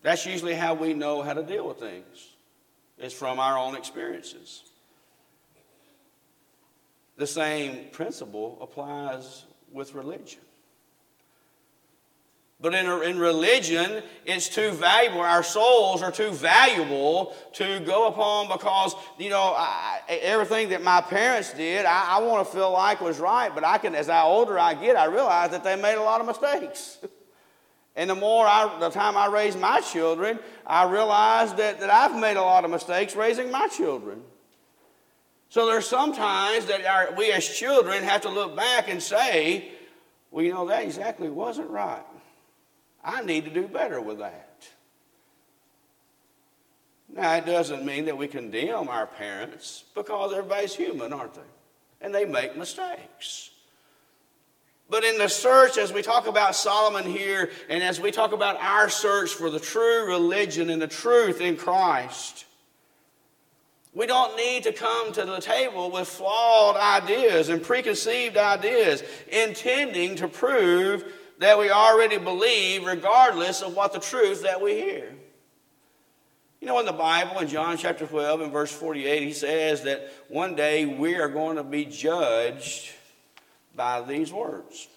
That's 0.05 0.27
usually 0.27 0.55
how 0.55 0.75
we 0.75 0.93
know 0.93 1.23
how 1.23 1.33
to 1.33 1.43
deal 1.43 1.67
with 1.67 1.79
things. 1.79 2.29
It's 2.99 3.15
from 3.15 3.41
our 3.41 3.59
own 3.59 3.75
experiences. 3.75 4.63
The 7.17 7.27
same 7.27 7.87
principle 7.91 8.59
applies 8.61 9.47
with 9.73 9.95
religion. 9.95 10.41
But 12.61 12.75
in, 12.75 12.87
in 13.03 13.19
religion, 13.19 14.03
it's 14.27 14.51
too 14.51 14.73
valuable. 14.73 15.23
Our 15.23 15.43
souls 15.43 16.03
are 16.03 16.13
too 16.13 16.33
valuable 16.33 17.35
to 17.55 17.81
go 17.81 18.07
upon 18.09 18.49
because, 18.49 18.95
you 19.19 19.31
know, 19.31 19.55
I, 19.57 20.01
everything 20.09 20.69
that 20.69 20.83
my 20.83 21.01
parents 21.01 21.55
did, 21.55 21.87
I, 21.87 22.19
I 22.19 22.23
want 22.23 22.47
to 22.47 22.55
feel 22.55 22.71
like 22.71 23.01
was 23.01 23.19
right. 23.19 23.51
But 23.55 23.65
I 23.65 23.79
can, 23.79 23.95
as 23.95 24.11
I 24.11 24.23
older 24.23 24.59
I 24.59 24.75
get, 24.75 24.97
I 24.97 25.07
realize 25.07 25.51
that 25.53 25.65
they 25.65 25.77
made 25.77 25.97
a 25.97 26.03
lot 26.03 26.21
of 26.21 26.27
mistakes. 26.27 26.99
And 27.97 28.11
the 28.11 28.15
more 28.15 28.47
I, 28.47 28.79
the 28.81 28.91
time 28.91 29.17
I 29.17 29.27
raise 29.27 29.57
my 29.57 29.81
children, 29.81 30.39
I 30.67 30.91
realize 30.91 31.55
that, 31.55 31.81
that 31.81 31.91
I've 31.91 32.19
made 32.19 32.37
a 32.37 32.43
lot 32.43 32.65
of 32.65 32.71
mistakes 32.71 33.15
raising 33.15 33.51
my 33.51 33.69
children. 33.69 34.23
So 35.49 35.67
there's 35.67 35.87
sometimes 35.87 36.67
that 36.67 36.85
our, 36.85 37.15
we 37.17 37.31
as 37.31 37.47
children 37.47 38.03
have 38.03 38.23
to 38.23 38.29
look 38.29 38.57
back 38.57 38.89
and 38.89 39.01
say, 39.01 39.71
well, 40.33 40.45
you 40.45 40.53
know, 40.53 40.67
that 40.67 40.83
exactly 40.83 41.29
wasn't 41.29 41.71
right. 41.71 42.03
I 43.05 43.23
need 43.23 43.45
to 43.45 43.51
do 43.51 43.69
better 43.69 44.01
with 44.01 44.19
that. 44.19 44.67
Now, 47.09 47.35
it 47.35 47.47
doesn't 47.47 47.85
mean 47.85 48.07
that 48.07 48.19
we 48.19 48.27
condemn 48.27 48.89
our 48.89 49.07
parents 49.07 49.85
because 49.95 50.33
everybody's 50.33 50.75
human, 50.75 51.13
aren't 51.13 51.35
they? 51.35 51.41
And 52.01 52.13
they 52.13 52.25
make 52.25 52.57
mistakes. 52.57 53.51
But 54.91 55.05
in 55.05 55.19
the 55.19 55.29
search, 55.29 55.79
as 55.79 55.93
we 55.93 56.03
talk 56.03 56.27
about 56.27 56.55
Solomon 56.55 57.05
here, 57.05 57.51
and 57.69 57.83
as 57.83 58.01
we 58.01 58.11
talk 58.11 58.33
about 58.33 58.61
our 58.61 58.89
search 58.89 59.31
for 59.31 59.51
the 59.51 59.61
true 59.61 60.07
religion 60.07 60.69
and 60.71 60.81
the 60.81 60.87
truth 60.87 61.41
in 61.41 61.57
Christ, 61.57 62.45
we 63.95 64.07
don't 64.07 64.37
need 64.37 64.65
to 64.65 64.73
come 64.73 65.13
to 65.13 65.25
the 65.25 65.41
table 65.41 65.91
with 65.91 66.09
flawed 66.09 66.77
ideas 66.77 67.49
and 67.49 67.63
preconceived 67.63 68.37
ideas, 68.37 69.03
intending 69.31 70.17
to 70.17 70.29
prove 70.29 71.05
that 71.39 71.59
we 71.59 71.71
already 71.71 72.19
believe, 72.19 72.85
regardless 72.85 73.63
of 73.63 73.75
what 73.75 73.93
the 73.93 74.01
truth 74.01 74.43
that 74.43 74.61
we 74.61 74.75
hear. 74.75 75.15
You 76.61 76.69
know, 76.69 76.79
in 76.81 76.87
the 76.87 76.93
Bible, 76.93 77.41
in 77.41 77.49
John 77.49 77.77
chapter 77.77 78.07
12 78.07 78.41
and 78.41 78.53
verse 78.53 78.73
48, 78.73 79.23
he 79.23 79.33
says 79.33 79.83
that 79.83 80.11
one 80.29 80.55
day 80.55 80.87
we 80.87 81.17
are 81.17 81.29
going 81.29 81.57
to 81.57 81.65
be 81.65 81.85
judged 81.85 82.91
by 83.75 84.03
these 84.03 84.33
words. 84.33 84.89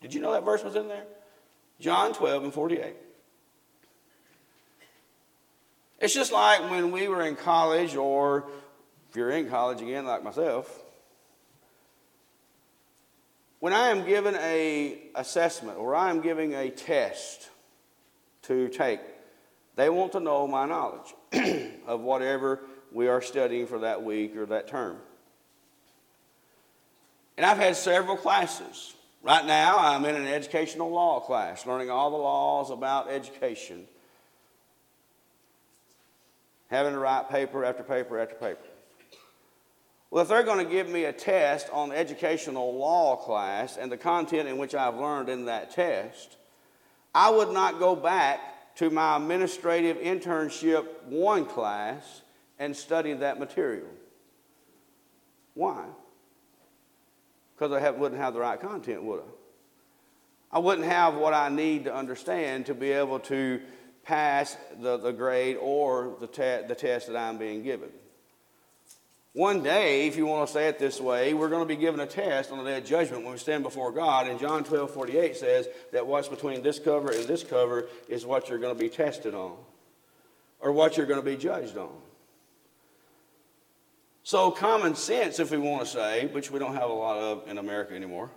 Did 0.00 0.14
you 0.14 0.20
know 0.20 0.32
that 0.32 0.44
verse 0.44 0.62
was 0.62 0.76
in 0.76 0.88
there? 0.88 1.04
John 1.78 2.12
12 2.12 2.44
and 2.44 2.54
48. 2.54 2.94
It's 6.00 6.14
just 6.14 6.32
like 6.32 6.70
when 6.70 6.90
we 6.90 7.08
were 7.08 7.22
in 7.22 7.36
college, 7.36 7.94
or 7.94 8.46
if 9.10 9.16
you're 9.16 9.30
in 9.30 9.48
college 9.48 9.82
again, 9.82 10.06
like 10.06 10.24
myself, 10.24 10.82
when 13.60 13.74
I 13.74 13.88
am 13.88 14.06
given 14.06 14.34
a 14.36 14.98
assessment 15.14 15.76
or 15.76 15.94
I 15.94 16.08
am 16.08 16.22
giving 16.22 16.54
a 16.54 16.70
test 16.70 17.50
to 18.42 18.68
take, 18.68 19.00
they 19.76 19.90
want 19.90 20.12
to 20.12 20.20
know 20.20 20.46
my 20.46 20.64
knowledge 20.64 21.14
of 21.86 22.00
whatever 22.00 22.60
we 22.90 23.08
are 23.08 23.20
studying 23.20 23.66
for 23.66 23.80
that 23.80 24.02
week 24.02 24.36
or 24.36 24.46
that 24.46 24.68
term. 24.68 24.96
And 27.40 27.46
I've 27.46 27.56
had 27.56 27.74
several 27.74 28.18
classes. 28.18 28.92
Right 29.22 29.46
now, 29.46 29.78
I'm 29.78 30.04
in 30.04 30.14
an 30.14 30.26
educational 30.26 30.90
law 30.90 31.20
class, 31.20 31.64
learning 31.64 31.88
all 31.88 32.10
the 32.10 32.18
laws 32.18 32.70
about 32.70 33.08
education, 33.08 33.86
having 36.68 36.92
to 36.92 36.98
write 36.98 37.30
paper 37.30 37.64
after 37.64 37.82
paper 37.82 38.18
after 38.18 38.34
paper. 38.34 38.60
Well, 40.10 40.20
if 40.20 40.28
they're 40.28 40.42
going 40.42 40.62
to 40.62 40.70
give 40.70 40.90
me 40.90 41.06
a 41.06 41.14
test 41.14 41.70
on 41.72 41.88
the 41.88 41.96
educational 41.96 42.76
law 42.76 43.16
class 43.16 43.78
and 43.78 43.90
the 43.90 43.96
content 43.96 44.46
in 44.46 44.58
which 44.58 44.74
I've 44.74 44.96
learned 44.96 45.30
in 45.30 45.46
that 45.46 45.70
test, 45.70 46.36
I 47.14 47.30
would 47.30 47.52
not 47.52 47.78
go 47.78 47.96
back 47.96 48.74
to 48.76 48.90
my 48.90 49.16
administrative 49.16 49.96
internship 49.96 51.04
one 51.04 51.46
class 51.46 52.20
and 52.58 52.76
study 52.76 53.14
that 53.14 53.38
material. 53.38 53.88
Why? 55.54 55.86
Because 57.60 57.74
I 57.74 57.80
have, 57.80 57.96
wouldn't 57.96 58.18
have 58.18 58.32
the 58.32 58.40
right 58.40 58.58
content, 58.58 59.02
would 59.02 59.20
I? 59.20 60.56
I 60.56 60.58
wouldn't 60.60 60.86
have 60.86 61.16
what 61.16 61.34
I 61.34 61.50
need 61.50 61.84
to 61.84 61.94
understand 61.94 62.66
to 62.66 62.74
be 62.74 62.90
able 62.90 63.20
to 63.20 63.60
pass 64.02 64.56
the, 64.80 64.96
the 64.96 65.12
grade 65.12 65.58
or 65.60 66.16
the, 66.20 66.26
te- 66.26 66.66
the 66.66 66.74
test 66.74 67.08
that 67.08 67.16
I'm 67.16 67.36
being 67.36 67.62
given. 67.62 67.90
One 69.34 69.62
day, 69.62 70.06
if 70.06 70.16
you 70.16 70.24
want 70.24 70.46
to 70.46 70.52
say 70.52 70.68
it 70.68 70.78
this 70.78 71.02
way, 71.02 71.34
we're 71.34 71.50
going 71.50 71.60
to 71.60 71.68
be 71.68 71.76
given 71.76 72.00
a 72.00 72.06
test 72.06 72.50
on 72.50 72.56
the 72.56 72.64
day 72.64 72.78
of 72.78 72.84
judgment 72.86 73.24
when 73.24 73.32
we 73.32 73.38
stand 73.38 73.62
before 73.62 73.92
God. 73.92 74.26
And 74.26 74.40
John 74.40 74.64
12 74.64 74.90
48 74.90 75.36
says 75.36 75.68
that 75.92 76.06
what's 76.06 76.28
between 76.28 76.62
this 76.62 76.78
cover 76.78 77.12
and 77.12 77.26
this 77.26 77.44
cover 77.44 77.88
is 78.08 78.24
what 78.24 78.48
you're 78.48 78.58
going 78.58 78.74
to 78.74 78.80
be 78.80 78.88
tested 78.88 79.34
on 79.34 79.52
or 80.60 80.72
what 80.72 80.96
you're 80.96 81.06
going 81.06 81.20
to 81.20 81.26
be 81.26 81.36
judged 81.36 81.76
on. 81.76 81.92
So, 84.30 84.52
common 84.52 84.94
sense, 84.94 85.40
if 85.40 85.50
we 85.50 85.58
want 85.58 85.84
to 85.84 85.90
say, 85.90 86.26
which 86.26 86.52
we 86.52 86.60
don't 86.60 86.74
have 86.74 86.88
a 86.88 86.92
lot 86.92 87.18
of 87.18 87.48
in 87.48 87.58
America 87.58 87.96
anymore, 87.96 88.30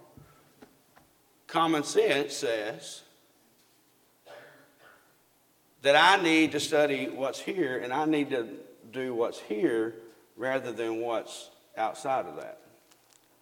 common 1.45 1.83
sense 1.83 2.35
says 2.35 3.03
that 5.83 5.95
I 5.95 6.19
need 6.23 6.53
to 6.53 6.59
study 6.59 7.09
what's 7.09 7.39
here 7.39 7.77
and 7.77 7.93
I 7.93 8.05
need 8.05 8.31
to 8.31 8.47
do 8.91 9.13
what's 9.13 9.39
here 9.41 9.93
rather 10.35 10.71
than 10.71 10.99
what's 10.99 11.51
outside 11.77 12.25
of 12.25 12.37
that 12.37 12.59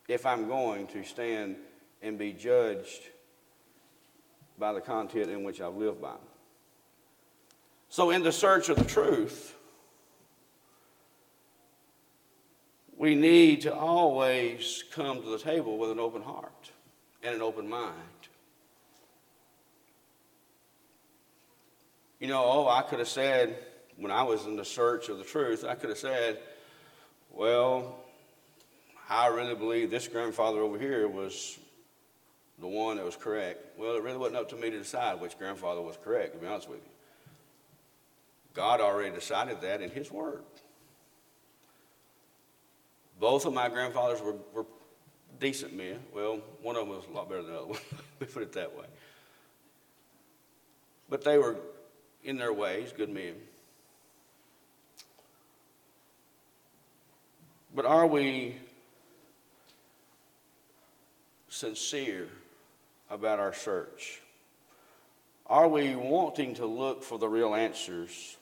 if 0.09 0.25
I'm 0.25 0.49
going 0.49 0.87
to 0.87 1.05
stand 1.05 1.55
and 2.01 2.17
be 2.17 2.33
judged 2.33 3.01
by 4.59 4.73
the 4.73 4.81
content 4.81 5.29
in 5.29 5.45
which 5.45 5.61
I've 5.61 5.77
lived 5.77 6.01
by. 6.01 6.17
So, 7.87 8.09
in 8.09 8.23
the 8.23 8.33
search 8.33 8.67
of 8.67 8.75
the 8.75 8.83
truth, 8.83 9.55
we 13.01 13.15
need 13.15 13.61
to 13.61 13.73
always 13.73 14.83
come 14.91 15.23
to 15.23 15.29
the 15.29 15.39
table 15.39 15.79
with 15.79 15.89
an 15.89 15.99
open 15.99 16.21
heart 16.21 16.69
and 17.23 17.33
an 17.33 17.41
open 17.41 17.67
mind. 17.67 17.95
You 22.19 22.27
know, 22.27 22.43
oh, 22.45 22.67
I 22.67 22.83
could 22.83 22.99
have 22.99 23.07
said, 23.07 23.57
when 23.97 24.11
I 24.11 24.21
was 24.21 24.45
in 24.45 24.55
the 24.55 24.63
search 24.63 25.09
of 25.09 25.17
the 25.17 25.23
truth, 25.23 25.65
I 25.65 25.73
could 25.73 25.89
have 25.89 25.97
said, 25.97 26.41
well, 27.31 27.95
I 29.09 29.29
really 29.29 29.55
believe 29.55 29.89
this 29.89 30.07
grandfather 30.07 30.59
over 30.59 30.77
here 30.77 31.07
was 31.07 31.57
the 32.59 32.67
one 32.67 32.97
that 32.97 33.05
was 33.05 33.15
correct. 33.15 33.79
Well, 33.79 33.95
it 33.95 34.03
really 34.03 34.17
wasn't 34.17 34.37
up 34.37 34.49
to 34.49 34.55
me 34.55 34.69
to 34.69 34.77
decide 34.77 35.19
which 35.19 35.39
grandfather 35.39 35.81
was 35.81 35.97
correct, 36.03 36.33
to 36.33 36.37
be 36.37 36.45
honest 36.45 36.69
with 36.69 36.77
you. 36.77 36.91
God 38.53 38.79
already 38.79 39.15
decided 39.15 39.59
that 39.61 39.81
in 39.81 39.89
His 39.89 40.11
Word. 40.11 40.43
Both 43.21 43.45
of 43.45 43.53
my 43.53 43.69
grandfathers 43.69 44.19
were, 44.19 44.33
were 44.51 44.65
decent 45.39 45.77
men. 45.77 45.99
Well, 46.11 46.39
one 46.63 46.75
of 46.75 46.87
them 46.87 46.89
was 46.89 47.05
a 47.07 47.15
lot 47.15 47.29
better 47.29 47.43
than 47.43 47.51
the 47.51 47.59
other 47.59 47.67
one. 47.67 47.79
we 48.19 48.25
put 48.25 48.41
it 48.41 48.51
that 48.53 48.75
way. 48.75 48.85
But 51.07 51.23
they 51.23 51.37
were, 51.37 51.55
in 52.23 52.37
their 52.37 52.51
ways, 52.51 52.91
good 52.97 53.11
men. 53.11 53.35
But 57.75 57.85
are 57.85 58.07
we 58.07 58.55
sincere 61.47 62.27
about 63.11 63.37
our 63.37 63.53
search? 63.53 64.19
Are 65.45 65.67
we 65.67 65.95
wanting 65.95 66.55
to 66.55 66.65
look 66.65 67.03
for 67.03 67.19
the 67.19 67.29
real 67.29 67.53
answers? 67.53 68.37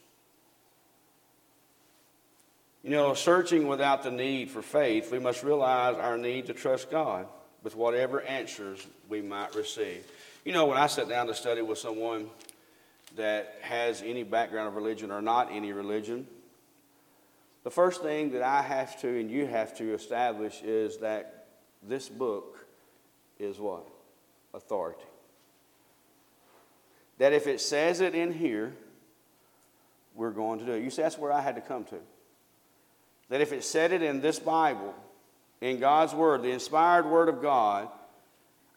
You 2.83 2.91
know, 2.91 3.13
searching 3.13 3.67
without 3.67 4.03
the 4.03 4.11
need 4.11 4.49
for 4.49 4.61
faith, 4.61 5.11
we 5.11 5.19
must 5.19 5.43
realize 5.43 5.95
our 5.97 6.17
need 6.17 6.45
to 6.47 6.53
trust 6.53 6.89
God 6.89 7.27
with 7.61 7.75
whatever 7.75 8.21
answers 8.21 8.85
we 9.09 9.21
might 9.21 9.53
receive. 9.53 10.05
You 10.45 10.53
know, 10.53 10.65
when 10.65 10.77
I 10.77 10.87
sit 10.87 11.09
down 11.09 11.27
to 11.27 11.33
study 11.33 11.61
with 11.61 11.77
someone 11.77 12.29
that 13.17 13.57
has 13.61 14.01
any 14.01 14.23
background 14.23 14.69
of 14.69 14.75
religion 14.75 15.11
or 15.11 15.21
not 15.21 15.51
any 15.51 15.73
religion, 15.73 16.25
the 17.63 17.71
first 17.71 18.01
thing 18.01 18.31
that 18.31 18.41
I 18.41 18.61
have 18.61 18.99
to 19.01 19.07
and 19.07 19.29
you 19.29 19.45
have 19.45 19.75
to 19.77 19.93
establish 19.93 20.61
is 20.61 20.97
that 20.99 21.47
this 21.83 22.07
book 22.07 22.65
is 23.39 23.59
what? 23.59 23.85
Authority. 24.53 25.03
That 27.17 27.33
if 27.33 27.47
it 27.47 27.59
says 27.59 27.99
it 27.99 28.15
in 28.15 28.31
here, 28.31 28.73
we're 30.15 30.31
going 30.31 30.59
to 30.59 30.65
do 30.65 30.71
it. 30.71 30.83
You 30.83 30.89
see, 30.89 31.01
that's 31.01 31.17
where 31.17 31.33
I 31.33 31.41
had 31.41 31.55
to 31.55 31.61
come 31.61 31.83
to. 31.85 31.97
That 33.29 33.41
if 33.41 33.53
it 33.53 33.63
said 33.63 33.91
it 33.91 34.01
in 34.01 34.21
this 34.21 34.39
Bible, 34.39 34.93
in 35.61 35.79
God's 35.79 36.13
Word, 36.13 36.41
the 36.41 36.51
inspired 36.51 37.05
Word 37.05 37.29
of 37.29 37.41
God, 37.41 37.89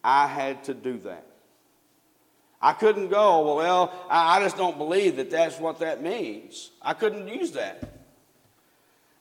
I 0.03 0.27
had 0.27 0.63
to 0.65 0.73
do 0.73 0.97
that. 0.99 1.25
I 2.61 2.73
couldn't 2.73 3.09
go, 3.09 3.57
well, 3.57 3.93
I 4.09 4.39
just 4.41 4.55
don't 4.55 4.77
believe 4.77 5.17
that 5.17 5.29
that's 5.29 5.59
what 5.59 5.79
that 5.79 6.01
means. 6.01 6.71
I 6.81 6.93
couldn't 6.93 7.27
use 7.27 7.51
that. 7.51 7.93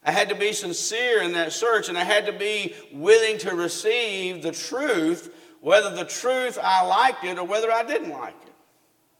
I 0.04 0.10
had 0.10 0.28
to 0.28 0.34
be 0.34 0.52
sincere 0.52 1.22
in 1.22 1.32
that 1.32 1.52
search, 1.52 1.88
and 1.88 1.96
I 1.96 2.04
had 2.04 2.26
to 2.26 2.32
be 2.32 2.74
willing 2.92 3.38
to 3.38 3.54
receive 3.54 4.42
the 4.42 4.52
truth, 4.52 5.32
whether 5.60 5.94
the 5.94 6.04
truth 6.04 6.58
I 6.60 6.84
liked 6.84 7.24
it 7.24 7.38
or 7.38 7.44
whether 7.44 7.70
I 7.70 7.84
didn't 7.84 8.10
like 8.10 8.34
it, 8.46 8.52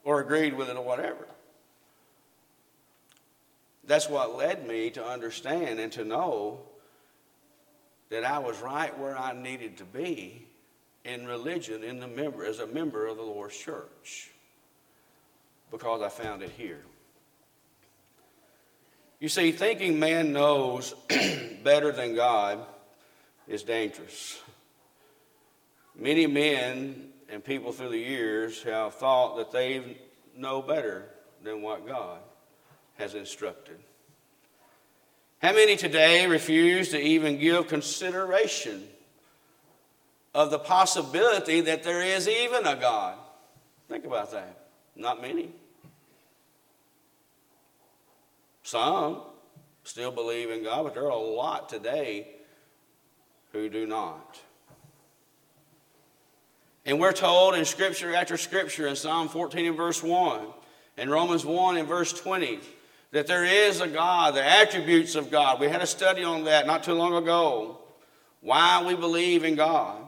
or 0.05 0.21
agreed 0.21 0.55
with 0.57 0.69
it 0.69 0.77
or 0.77 0.85
whatever. 0.85 1.27
That's 3.85 4.09
what 4.09 4.37
led 4.37 4.67
me 4.67 4.91
to 4.91 5.05
understand 5.05 5.81
and 5.81 5.91
to 5.93 6.05
know 6.05 6.61
that 8.11 8.25
I 8.25 8.39
was 8.39 8.61
right 8.61 8.97
where 8.99 9.19
I 9.19 9.33
needed 9.33 9.79
to 9.79 9.85
be 9.85 10.47
in 11.05 11.27
religion 11.27 11.83
in 11.83 11.99
the 11.99 12.07
member 12.07 12.45
as 12.45 12.61
a 12.61 12.67
member 12.67 13.07
of 13.07 13.17
the 13.17 13.23
Lord's 13.23 13.57
church 13.57 14.31
because 15.71 16.03
I 16.03 16.09
found 16.09 16.43
it 16.43 16.51
here. 16.51 16.83
You 19.19 19.29
see, 19.29 19.51
thinking 19.53 19.99
man 19.99 20.33
knows 20.33 20.95
better 21.65 21.91
than 21.91 22.15
God 22.15 22.61
is 23.49 23.63
dangerous. 23.63 24.41
Many 25.99 26.27
men 26.27 27.09
and 27.29 27.43
people 27.43 27.73
through 27.73 27.91
the 27.91 27.99
years 27.99 28.63
have 28.63 28.95
thought 28.95 29.37
that 29.39 29.51
they 29.51 29.97
know 30.37 30.63
better 30.63 31.07
than 31.43 31.63
what 31.63 31.87
God 31.87 32.19
has 33.03 33.15
instructed. 33.15 33.79
How 35.43 35.53
many 35.53 35.77
today 35.77 36.27
refuse 36.27 36.91
to 36.91 37.01
even 37.01 37.39
give 37.39 37.69
consideration 37.69 38.89
of 40.35 40.51
the 40.51 40.59
possibility 40.59 41.61
that 41.61 41.83
there 41.83 42.03
is 42.03 42.27
even 42.27 42.67
a 42.67 42.77
God. 42.77 43.19
Think 43.89 44.05
about 44.05 44.33
that. 44.33 44.67
Not 44.97 45.21
many. 45.21 45.51
Some 48.63 49.21
still 49.85 50.13
believe 50.13 50.51
in 50.51 50.63
God, 50.63 50.85
but 50.85 50.95
there 50.95 51.05
are 51.05 51.11
a 51.11 51.17
lot 51.17 51.69
today 51.69 52.29
who 53.53 53.69
do 53.69 53.87
not. 53.87 54.41
And 56.87 56.99
we're 56.99 57.13
told 57.13 57.55
in 57.55 57.65
Scripture 57.65 58.15
after 58.15 58.37
Scripture, 58.37 58.87
in 58.87 58.97
Psalm 58.97 59.29
14 59.29 59.67
and 59.67 59.77
verse 59.77 60.03
1, 60.03 60.47
in 60.99 61.11
Romans 61.11 61.45
1 61.45 61.77
and 61.77 61.87
verse 61.87 62.13
20, 62.13 62.61
that 63.13 63.27
there 63.27 63.45
is 63.45 63.81
a 63.81 63.87
God, 63.87 64.35
the 64.35 64.45
attributes 64.45 65.15
of 65.15 65.31
God. 65.31 65.61
We 65.61 65.69
had 65.69 65.83
a 65.83 65.87
study 65.87 66.25
on 66.25 66.45
that 66.45 66.67
not 66.67 66.83
too 66.83 66.95
long 66.95 67.15
ago. 67.15 67.79
Why 68.41 68.83
we 68.85 68.95
believe 68.95 69.45
in 69.45 69.55
God. 69.55 69.99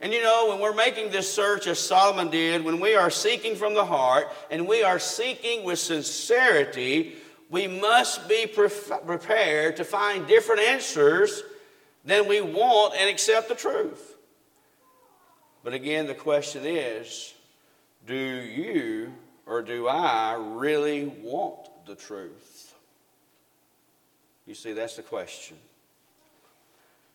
And 0.00 0.12
you 0.12 0.22
know, 0.22 0.50
when 0.50 0.60
we're 0.60 0.74
making 0.74 1.10
this 1.10 1.32
search 1.32 1.66
as 1.66 1.78
Solomon 1.78 2.30
did, 2.30 2.62
when 2.62 2.78
we 2.78 2.94
are 2.94 3.10
seeking 3.10 3.56
from 3.56 3.72
the 3.72 3.84
heart 3.84 4.28
and 4.50 4.68
we 4.68 4.82
are 4.82 4.98
seeking 4.98 5.64
with 5.64 5.78
sincerity, 5.78 7.16
we 7.48 7.66
must 7.66 8.28
be 8.28 8.46
pre- 8.46 8.68
prepared 9.06 9.76
to 9.76 9.84
find 9.84 10.26
different 10.26 10.60
answers 10.60 11.42
than 12.04 12.28
we 12.28 12.42
want 12.42 12.94
and 12.96 13.08
accept 13.08 13.48
the 13.48 13.54
truth. 13.54 14.16
But 15.62 15.72
again, 15.72 16.06
the 16.06 16.14
question 16.14 16.66
is 16.66 17.32
do 18.06 18.14
you 18.14 19.10
or 19.46 19.62
do 19.62 19.88
I 19.88 20.34
really 20.34 21.06
want 21.22 21.68
the 21.86 21.94
truth? 21.94 22.74
You 24.46 24.54
see, 24.54 24.72
that's 24.72 24.96
the 24.96 25.02
question. 25.02 25.56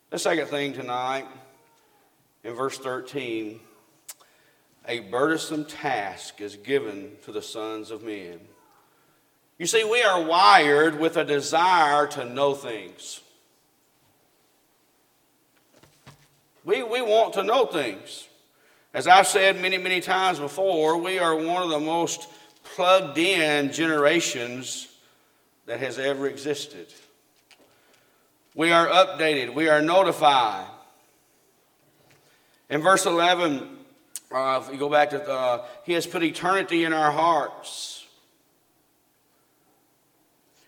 The 0.09 0.19
second 0.19 0.47
thing 0.47 0.73
tonight 0.73 1.25
in 2.43 2.53
verse 2.53 2.77
13, 2.77 3.59
a 4.87 4.99
burdensome 5.01 5.65
task 5.65 6.41
is 6.41 6.55
given 6.55 7.11
to 7.25 7.31
the 7.31 7.41
sons 7.41 7.91
of 7.91 8.03
men. 8.03 8.39
You 9.59 9.65
see, 9.65 9.83
we 9.83 10.01
are 10.01 10.23
wired 10.23 10.99
with 10.99 11.17
a 11.17 11.25
desire 11.25 12.07
to 12.07 12.25
know 12.25 12.53
things. 12.53 13.21
We, 16.63 16.81
we 16.81 17.01
want 17.01 17.33
to 17.33 17.43
know 17.43 17.65
things. 17.65 18.28
As 18.93 19.07
I've 19.07 19.27
said 19.27 19.61
many, 19.61 19.77
many 19.77 20.01
times 20.01 20.39
before, 20.39 20.97
we 20.97 21.19
are 21.19 21.35
one 21.35 21.61
of 21.61 21.69
the 21.69 21.79
most 21.79 22.27
plugged 22.63 23.17
in 23.19 23.71
generations 23.71 24.87
that 25.67 25.79
has 25.79 25.99
ever 25.99 26.27
existed. 26.27 26.87
We 28.55 28.71
are 28.71 28.87
updated, 28.87 29.53
we 29.53 29.69
are 29.69 29.81
notified. 29.81 30.65
In 32.69 32.81
verse 32.81 33.05
11, 33.05 33.77
uh, 34.31 34.61
if 34.63 34.73
you 34.73 34.79
go 34.79 34.89
back 34.89 35.11
to, 35.11 35.27
uh, 35.27 35.65
He 35.85 35.93
has 35.93 36.07
put 36.07 36.23
eternity 36.23 36.83
in 36.83 36.93
our 36.93 37.11
hearts. 37.11 37.98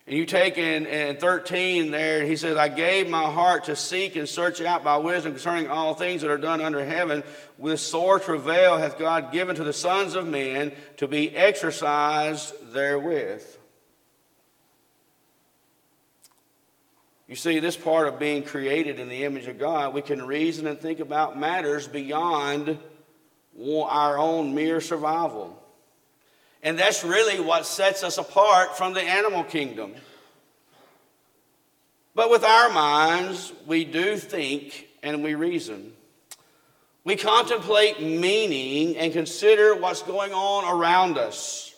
And 0.06 0.16
you 0.16 0.26
take 0.26 0.58
in, 0.58 0.86
in 0.86 1.16
13 1.16 1.92
there, 1.92 2.24
he 2.24 2.34
says, 2.34 2.56
I 2.56 2.68
gave 2.68 3.08
my 3.08 3.30
heart 3.30 3.64
to 3.64 3.76
seek 3.76 4.16
and 4.16 4.28
search 4.28 4.60
out 4.60 4.82
by 4.82 4.96
wisdom 4.96 5.32
concerning 5.32 5.68
all 5.68 5.94
things 5.94 6.22
that 6.22 6.30
are 6.30 6.38
done 6.38 6.60
under 6.60 6.84
heaven. 6.84 7.22
With 7.56 7.78
sore 7.78 8.18
travail 8.18 8.78
hath 8.78 8.98
God 8.98 9.30
given 9.30 9.54
to 9.56 9.64
the 9.64 9.72
sons 9.72 10.16
of 10.16 10.26
men 10.26 10.72
to 10.96 11.06
be 11.06 11.34
exercised 11.36 12.52
therewith. 12.72 13.44
You 17.28 17.36
see, 17.36 17.60
this 17.60 17.76
part 17.76 18.08
of 18.08 18.18
being 18.18 18.42
created 18.42 18.98
in 18.98 19.08
the 19.08 19.24
image 19.24 19.46
of 19.46 19.58
God, 19.58 19.94
we 19.94 20.02
can 20.02 20.26
reason 20.26 20.66
and 20.66 20.78
think 20.78 20.98
about 20.98 21.38
matters 21.38 21.86
beyond 21.86 22.76
our 23.56 24.18
own 24.18 24.54
mere 24.54 24.80
survival. 24.80 25.61
And 26.62 26.78
that's 26.78 27.02
really 27.02 27.40
what 27.40 27.66
sets 27.66 28.04
us 28.04 28.18
apart 28.18 28.76
from 28.76 28.94
the 28.94 29.02
animal 29.02 29.42
kingdom. 29.42 29.94
But 32.14 32.30
with 32.30 32.44
our 32.44 32.70
minds, 32.70 33.52
we 33.66 33.84
do 33.84 34.16
think 34.16 34.88
and 35.02 35.24
we 35.24 35.34
reason. 35.34 35.92
We 37.04 37.16
contemplate 37.16 38.00
meaning 38.00 38.96
and 38.96 39.12
consider 39.12 39.74
what's 39.74 40.02
going 40.02 40.32
on 40.32 40.78
around 40.78 41.18
us. 41.18 41.74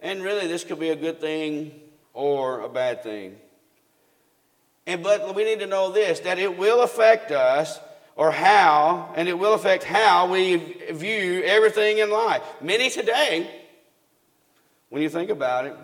And 0.00 0.22
really, 0.22 0.48
this 0.48 0.64
could 0.64 0.80
be 0.80 0.90
a 0.90 0.96
good 0.96 1.20
thing 1.20 1.78
or 2.12 2.60
a 2.60 2.68
bad 2.68 3.02
thing. 3.02 3.36
And, 4.86 5.02
but 5.02 5.34
we 5.34 5.44
need 5.44 5.60
to 5.60 5.66
know 5.66 5.90
this 5.92 6.20
that 6.20 6.38
it 6.38 6.58
will 6.58 6.82
affect 6.82 7.30
us 7.30 7.78
or 8.16 8.30
how, 8.30 9.12
and 9.14 9.28
it 9.28 9.38
will 9.38 9.52
affect 9.52 9.84
how 9.84 10.30
we 10.30 10.56
view 10.90 11.42
everything 11.44 11.98
in 11.98 12.10
life. 12.10 12.42
Many 12.60 12.88
today, 12.88 13.65
when 14.90 15.02
you 15.02 15.08
think 15.08 15.30
about 15.30 15.66
it, 15.66 15.76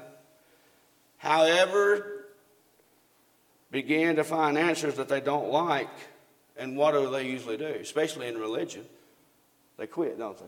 however, 1.19 2.27
begin 3.71 4.17
to 4.17 4.25
find 4.25 4.57
answers 4.57 4.95
that 4.97 5.09
they 5.09 5.21
don't 5.21 5.51
like, 5.51 5.91
and 6.57 6.77
what 6.77 6.93
do 6.93 7.11
they 7.11 7.27
usually 7.27 7.57
do? 7.57 7.67
Especially 7.67 8.29
in 8.29 8.39
religion, 8.39 8.85
they 9.79 9.87
quit, 9.87 10.19
don't 10.19 10.39
they? 10.39 10.45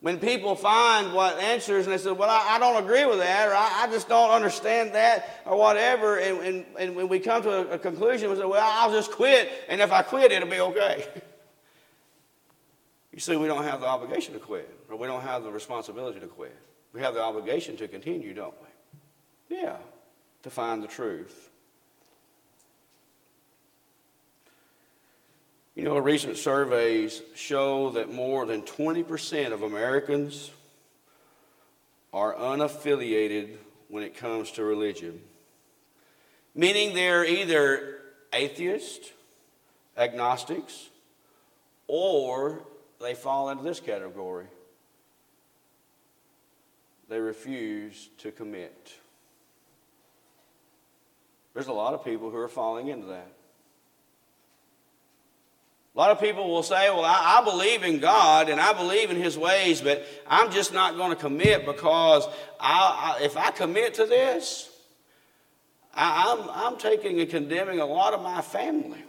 When 0.00 0.18
people 0.18 0.56
find 0.56 1.12
what 1.12 1.38
answers 1.38 1.86
and 1.86 1.92
they 1.92 1.98
say, 1.98 2.10
Well, 2.10 2.28
I, 2.28 2.56
I 2.56 2.58
don't 2.58 2.82
agree 2.82 3.04
with 3.04 3.18
that, 3.18 3.48
or 3.48 3.54
I, 3.54 3.84
I, 3.84 3.86
just 3.86 4.08
don't 4.08 4.30
understand 4.32 4.96
that, 4.96 5.42
or 5.46 5.56
whatever, 5.56 6.18
and, 6.18 6.38
and, 6.40 6.64
and 6.76 6.96
when 6.96 7.08
we 7.08 7.20
come 7.20 7.44
to 7.44 7.50
a, 7.50 7.74
a 7.74 7.78
conclusion, 7.78 8.28
we 8.28 8.34
say, 8.34 8.44
Well, 8.44 8.60
I'll 8.60 8.90
just 8.90 9.12
quit, 9.12 9.48
and 9.68 9.80
if 9.80 9.92
I 9.92 10.02
quit, 10.02 10.32
it'll 10.32 10.48
be 10.48 10.60
okay. 10.60 11.06
You 13.12 13.20
see, 13.20 13.36
we 13.36 13.46
don't 13.46 13.64
have 13.64 13.82
the 13.82 13.86
obligation 13.86 14.32
to 14.32 14.40
quit, 14.40 14.74
or 14.88 14.96
we 14.96 15.06
don't 15.06 15.20
have 15.20 15.42
the 15.42 15.52
responsibility 15.52 16.18
to 16.18 16.26
quit. 16.26 16.56
We 16.92 17.00
have 17.00 17.14
the 17.14 17.22
obligation 17.22 17.76
to 17.78 17.88
continue, 17.88 18.34
don't 18.34 18.54
we? 18.60 19.56
Yeah, 19.56 19.76
to 20.42 20.50
find 20.50 20.82
the 20.82 20.88
truth. 20.88 21.50
You 25.74 25.84
know, 25.84 25.96
recent 25.98 26.36
surveys 26.36 27.22
show 27.34 27.90
that 27.90 28.12
more 28.12 28.44
than 28.44 28.62
20% 28.62 29.52
of 29.52 29.62
Americans 29.62 30.50
are 32.12 32.34
unaffiliated 32.34 33.56
when 33.88 34.02
it 34.02 34.14
comes 34.14 34.50
to 34.52 34.64
religion, 34.64 35.18
meaning 36.54 36.94
they're 36.94 37.24
either 37.24 38.00
atheists, 38.34 39.10
agnostics, 39.96 40.90
or 41.86 42.62
they 43.00 43.14
fall 43.14 43.48
into 43.48 43.64
this 43.64 43.80
category. 43.80 44.46
They 47.12 47.20
refuse 47.20 48.08
to 48.20 48.32
commit. 48.32 48.94
There's 51.52 51.66
a 51.66 51.72
lot 51.72 51.92
of 51.92 52.02
people 52.06 52.30
who 52.30 52.38
are 52.38 52.48
falling 52.48 52.88
into 52.88 53.08
that. 53.08 53.30
A 55.94 55.98
lot 55.98 56.10
of 56.10 56.18
people 56.18 56.48
will 56.48 56.62
say, 56.62 56.88
Well, 56.88 57.04
I, 57.04 57.40
I, 57.40 57.44
believe 57.44 57.82
in 57.82 57.98
God 57.98 58.48
and 58.48 58.58
I 58.58 58.72
believe 58.72 59.10
in 59.10 59.18
His 59.18 59.36
ways, 59.36 59.82
but 59.82 60.06
I'm 60.26 60.50
just 60.52 60.72
not 60.72 60.96
going 60.96 61.10
to 61.10 61.16
commit 61.16 61.66
because 61.66 62.26
I, 62.58 63.18
I, 63.20 63.24
if 63.24 63.36
I 63.36 63.50
commit 63.50 63.92
to 63.94 64.06
this, 64.06 64.70
I'm, 65.92 66.48
I'm 66.48 66.78
taking 66.78 67.20
and 67.20 67.28
condemning 67.28 67.80
a 67.80 67.84
lot 67.84 68.14
of 68.14 68.22
my 68.22 68.40
family. 68.40 69.04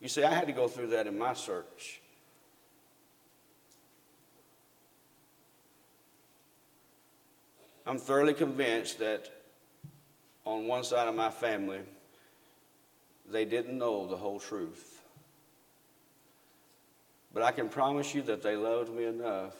You 0.00 0.06
see, 0.06 0.22
I 0.22 0.32
had 0.32 0.46
to 0.46 0.52
go 0.52 0.68
through 0.68 0.90
that 0.90 1.08
in 1.08 1.18
my 1.18 1.34
search. 1.34 2.00
I'm 7.86 7.98
thoroughly 7.98 8.34
convinced 8.34 8.98
that 8.98 9.30
on 10.44 10.66
one 10.66 10.82
side 10.82 11.08
of 11.08 11.14
my 11.14 11.30
family, 11.30 11.80
they 13.30 13.44
didn't 13.44 13.78
know 13.78 14.06
the 14.06 14.16
whole 14.16 14.40
truth. 14.40 15.00
But 17.32 17.42
I 17.42 17.52
can 17.52 17.68
promise 17.68 18.14
you 18.14 18.22
that 18.22 18.42
they 18.42 18.56
loved 18.56 18.92
me 18.92 19.04
enough 19.04 19.54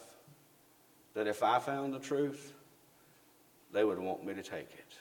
that 1.13 1.27
if 1.27 1.43
I 1.43 1.59
found 1.59 1.93
the 1.93 1.99
truth, 1.99 2.53
they 3.71 3.83
would 3.83 3.99
want 3.99 4.25
me 4.25 4.33
to 4.33 4.43
take 4.43 4.69
it. 4.71 4.93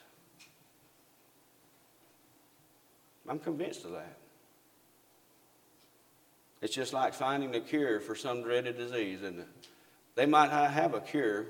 I'm 3.28 3.38
convinced 3.38 3.84
of 3.84 3.92
that. 3.92 4.16
It's 6.62 6.74
just 6.74 6.92
like 6.92 7.12
finding 7.12 7.54
a 7.54 7.60
cure 7.60 8.00
for 8.00 8.14
some 8.14 8.42
dreaded 8.42 8.76
disease, 8.76 9.22
it? 9.22 9.46
They 10.14 10.26
might 10.26 10.50
not 10.50 10.70
have 10.70 10.94
a 10.94 11.00
cure 11.00 11.46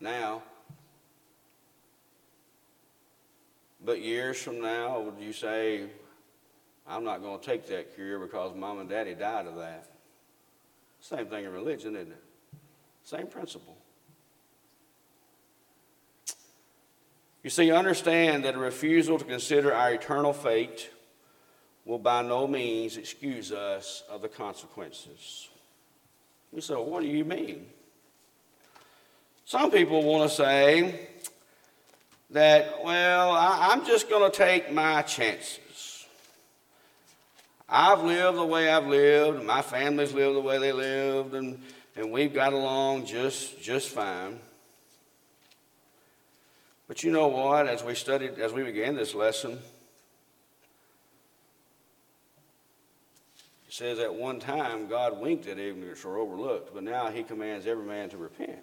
now, 0.00 0.42
but 3.84 4.00
years 4.02 4.42
from 4.42 4.60
now, 4.60 5.00
would 5.00 5.22
you 5.22 5.32
say, 5.32 5.84
I'm 6.86 7.04
not 7.04 7.22
going 7.22 7.38
to 7.38 7.44
take 7.44 7.66
that 7.68 7.94
cure 7.94 8.18
because 8.18 8.54
mom 8.54 8.80
and 8.80 8.88
daddy 8.88 9.14
died 9.14 9.46
of 9.46 9.56
that? 9.56 9.90
Same 11.00 11.26
thing 11.26 11.44
in 11.44 11.52
religion, 11.52 11.94
isn't 11.94 12.12
it? 12.12 12.22
Same 13.04 13.26
principle. 13.26 13.76
You 17.42 17.50
see, 17.50 17.70
understand 17.70 18.44
that 18.44 18.56
a 18.56 18.58
refusal 18.58 19.18
to 19.18 19.24
consider 19.24 19.72
our 19.72 19.92
eternal 19.92 20.32
fate 20.32 20.90
will 21.84 21.98
by 21.98 22.22
no 22.22 22.46
means 22.46 22.96
excuse 22.96 23.52
us 23.52 24.02
of 24.10 24.20
the 24.20 24.28
consequences. 24.28 25.48
You 26.52 26.60
say, 26.60 26.74
well, 26.74 26.84
what 26.84 27.02
do 27.02 27.08
you 27.08 27.24
mean? 27.24 27.66
Some 29.44 29.70
people 29.70 30.02
want 30.02 30.28
to 30.28 30.36
say 30.36 31.08
that, 32.30 32.84
well, 32.84 33.30
I, 33.30 33.72
am 33.72 33.86
just 33.86 34.10
going 34.10 34.30
to 34.30 34.36
take 34.36 34.72
my 34.72 35.02
chances. 35.02 36.06
I've 37.68 38.02
lived 38.02 38.38
the 38.38 38.44
way 38.44 38.70
I've 38.70 38.86
lived, 38.86 39.42
my 39.44 39.62
family's 39.62 40.12
lived 40.12 40.36
the 40.36 40.40
way 40.40 40.58
they 40.58 40.72
lived, 40.72 41.34
and, 41.34 41.60
and 41.96 42.10
we've 42.10 42.32
got 42.32 42.52
along 42.52 43.06
just, 43.06 43.60
just 43.60 43.90
fine. 43.90 44.38
But 46.86 47.02
you 47.02 47.10
know 47.10 47.28
what? 47.28 47.66
As 47.66 47.84
we 47.84 47.94
studied, 47.94 48.38
as 48.38 48.52
we 48.52 48.62
began 48.62 48.96
this 48.96 49.14
lesson, 49.14 49.58
it 53.68 53.74
says 53.74 53.98
at 53.98 54.14
one 54.14 54.40
time 54.40 54.88
God 54.88 55.20
winked 55.20 55.46
at 55.46 55.58
ignorance 55.58 56.06
or 56.06 56.16
overlooked, 56.16 56.72
but 56.72 56.82
now 56.82 57.10
he 57.10 57.22
commands 57.22 57.66
every 57.66 57.84
man 57.84 58.08
to 58.10 58.16
repent. 58.16 58.60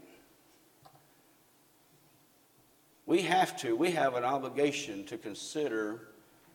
We 3.05 3.21
have 3.23 3.55
to, 3.57 3.75
we 3.75 3.91
have 3.91 4.15
an 4.15 4.23
obligation 4.23 5.05
to 5.05 5.17
consider 5.17 6.07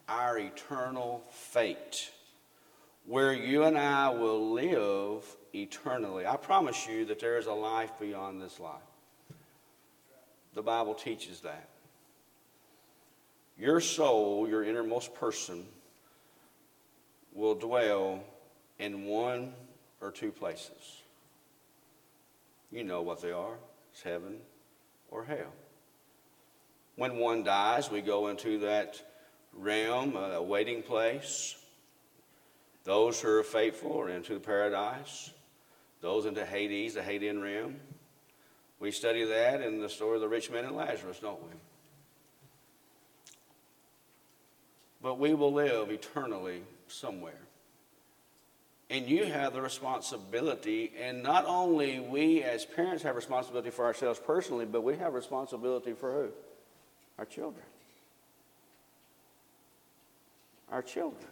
our 0.08 0.38
eternal 0.38 1.22
fate, 1.30 2.10
where 3.06 3.32
you 3.32 3.64
and 3.64 3.78
I 3.78 4.08
will 4.10 4.52
live 4.52 5.24
eternally. 5.54 6.26
I 6.26 6.36
promise 6.36 6.88
you 6.88 7.04
that 7.06 7.20
there 7.20 7.38
is 7.38 7.46
a 7.46 7.52
life 7.52 7.92
beyond 8.00 8.42
this 8.42 8.58
life. 8.58 8.82
The 10.54 10.62
Bible 10.62 10.94
teaches 10.94 11.40
that. 11.40 11.68
Your 13.56 13.80
soul, 13.80 14.48
your 14.48 14.64
innermost 14.64 15.14
person, 15.14 15.64
will 17.32 17.54
dwell 17.54 18.24
in 18.78 19.04
one 19.04 19.52
or 20.00 20.10
two 20.10 20.32
places. 20.32 21.02
You 22.72 22.84
know 22.84 23.02
what 23.02 23.22
they 23.22 23.30
are 23.30 23.56
it's 23.92 24.02
heaven 24.02 24.38
or 25.10 25.24
hell. 25.24 25.52
When 27.00 27.16
one 27.16 27.44
dies, 27.44 27.90
we 27.90 28.02
go 28.02 28.28
into 28.28 28.58
that 28.58 29.00
realm, 29.54 30.14
uh, 30.18 30.32
a 30.32 30.42
waiting 30.42 30.82
place. 30.82 31.56
Those 32.84 33.18
who 33.18 33.38
are 33.38 33.42
faithful 33.42 33.98
are 34.02 34.10
into 34.10 34.38
paradise. 34.38 35.30
Those 36.02 36.26
into 36.26 36.44
Hades, 36.44 36.92
the 36.92 37.00
Hadean 37.00 37.42
realm. 37.42 37.76
We 38.80 38.90
study 38.90 39.24
that 39.24 39.62
in 39.62 39.80
the 39.80 39.88
story 39.88 40.16
of 40.16 40.20
the 40.20 40.28
rich 40.28 40.50
man 40.50 40.66
and 40.66 40.76
Lazarus, 40.76 41.18
don't 41.20 41.42
we? 41.42 41.54
But 45.00 45.18
we 45.18 45.32
will 45.32 45.54
live 45.54 45.88
eternally 45.88 46.64
somewhere. 46.86 47.40
And 48.90 49.06
you 49.06 49.24
have 49.24 49.54
the 49.54 49.62
responsibility, 49.62 50.92
and 51.00 51.22
not 51.22 51.46
only 51.46 51.98
we 51.98 52.42
as 52.42 52.66
parents 52.66 53.02
have 53.04 53.16
responsibility 53.16 53.70
for 53.70 53.86
ourselves 53.86 54.20
personally, 54.22 54.66
but 54.66 54.82
we 54.82 54.98
have 54.98 55.14
responsibility 55.14 55.94
for 55.94 56.12
who? 56.12 56.32
Our 57.20 57.26
children. 57.26 57.66
Our 60.72 60.80
children. 60.80 61.26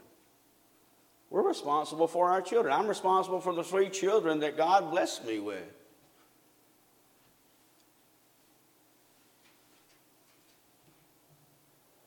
We're 1.30 1.48
responsible 1.48 2.06
for 2.06 2.30
our 2.30 2.42
children. 2.42 2.74
I'm 2.74 2.86
responsible 2.86 3.40
for 3.40 3.54
the 3.54 3.64
three 3.64 3.88
children 3.88 4.40
that 4.40 4.58
God 4.58 4.90
blessed 4.90 5.24
me 5.24 5.40
with. 5.40 5.62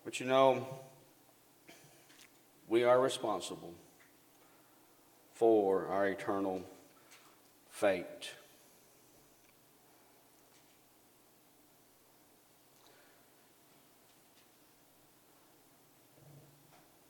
But 0.05 0.19
you 0.19 0.27
know, 0.27 0.67
we 2.67 2.83
are 2.83 3.01
responsible 3.01 3.73
for 5.33 5.87
our 5.87 6.07
eternal 6.07 6.61
fate. 7.71 8.29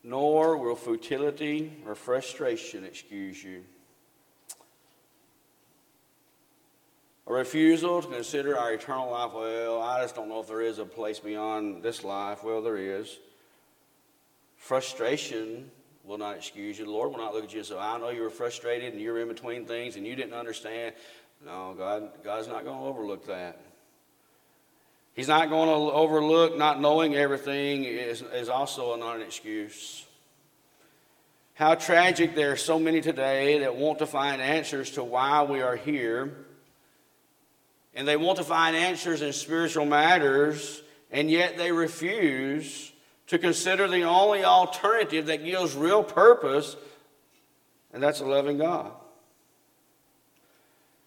Nor 0.04 0.58
will 0.58 0.76
futility 0.76 1.72
or 1.86 1.96
frustration 1.96 2.84
excuse 2.84 3.44
you. 3.44 3.64
A 7.28 7.34
refusal 7.34 8.02
to 8.02 8.08
consider 8.08 8.58
our 8.58 8.74
eternal 8.74 9.12
life, 9.12 9.32
well, 9.34 9.80
I 9.80 10.02
just 10.02 10.16
don't 10.16 10.28
know 10.28 10.40
if 10.40 10.48
there 10.48 10.62
is 10.62 10.80
a 10.80 10.86
place 10.86 11.20
beyond 11.20 11.84
this 11.84 12.04
life. 12.04 12.44
Well, 12.44 12.62
there 12.62 12.78
is. 12.78 13.20
Frustration 14.58 15.70
will 16.04 16.18
not 16.18 16.36
excuse 16.36 16.80
you. 16.80 16.86
The 16.86 16.92
Lord 16.92 17.12
will 17.12 17.20
not 17.20 17.34
look 17.34 17.44
at 17.44 17.54
you 17.54 17.60
and 17.60 17.68
say, 17.68 17.78
I 17.78 17.98
know 18.00 18.10
you 18.10 18.22
were 18.22 18.30
frustrated 18.30 18.94
and 18.94 19.02
you're 19.02 19.20
in 19.20 19.28
between 19.28 19.66
things 19.66 19.96
and 19.96 20.06
you 20.06 20.16
didn't 20.16 20.34
understand. 20.34 20.96
No, 21.46 21.76
God, 21.78 22.10
God's 22.24 22.48
not 22.48 22.66
going 22.66 22.78
to 22.78 22.86
overlook 22.86 23.28
that. 23.28 23.62
He's 25.14 25.28
not 25.28 25.50
going 25.50 25.68
to 25.68 25.94
overlook 25.94 26.58
not 26.58 26.80
knowing 26.80 27.16
everything 27.16 27.84
is, 27.84 28.22
is 28.22 28.50
also 28.50 28.96
not 28.96 29.18
an 29.18 29.22
excuse. 29.22 30.06
How 31.54 31.76
tragic 31.76 32.34
there 32.34 32.54
are 32.54 32.58
so 32.58 32.80
many 32.80 33.02
today 33.02 33.60
that 33.60 33.76
want 33.76 34.00
to 34.00 34.08
find 34.08 34.42
answers 34.42 34.92
to 34.92 35.04
why 35.04 35.44
we 35.44 35.62
are 35.62 35.76
here. 35.76 36.34
And 37.94 38.08
they 38.08 38.16
want 38.16 38.38
to 38.38 38.44
find 38.44 38.76
answers 38.76 39.22
in 39.22 39.34
spiritual 39.34 39.86
matters, 39.86 40.82
and 41.12 41.30
yet 41.30 41.58
they 41.58 41.74
refuse 41.74 42.92
to 43.28 43.38
consider 43.38 43.88
the 43.88 44.04
only 44.04 44.46
alternative 44.46 45.26
that 45.28 45.44
gives 45.44 45.76
real 45.76 46.04
purpose, 46.04 46.78
and 47.94 48.02
that's 48.02 48.22
a 48.22 48.26
loving 48.26 48.58
God. 48.58 48.92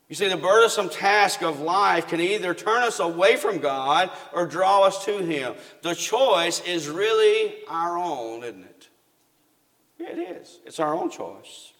You 0.09 0.14
see, 0.14 0.29
the 0.29 0.37
burdensome 0.37 0.90
task 0.90 1.43
of 1.43 1.61
life 1.61 2.09
can 2.09 2.21
either 2.21 2.53
turn 2.53 2.83
us 2.83 3.01
away 3.01 3.37
from 3.37 3.59
God 3.59 4.11
or 4.33 4.47
draw 4.47 4.83
us 4.83 5.05
to 5.07 5.19
Him. 5.19 5.55
The 5.83 5.95
choice 5.95 6.61
is 6.67 6.88
really 6.88 7.55
our 7.69 7.97
own, 7.97 8.45
isn't 8.45 8.64
it? 8.64 8.88
It 9.99 10.19
is. 10.19 10.61
It's 10.67 10.79
our 10.79 10.95
own 10.95 11.11
choice. 11.11 11.73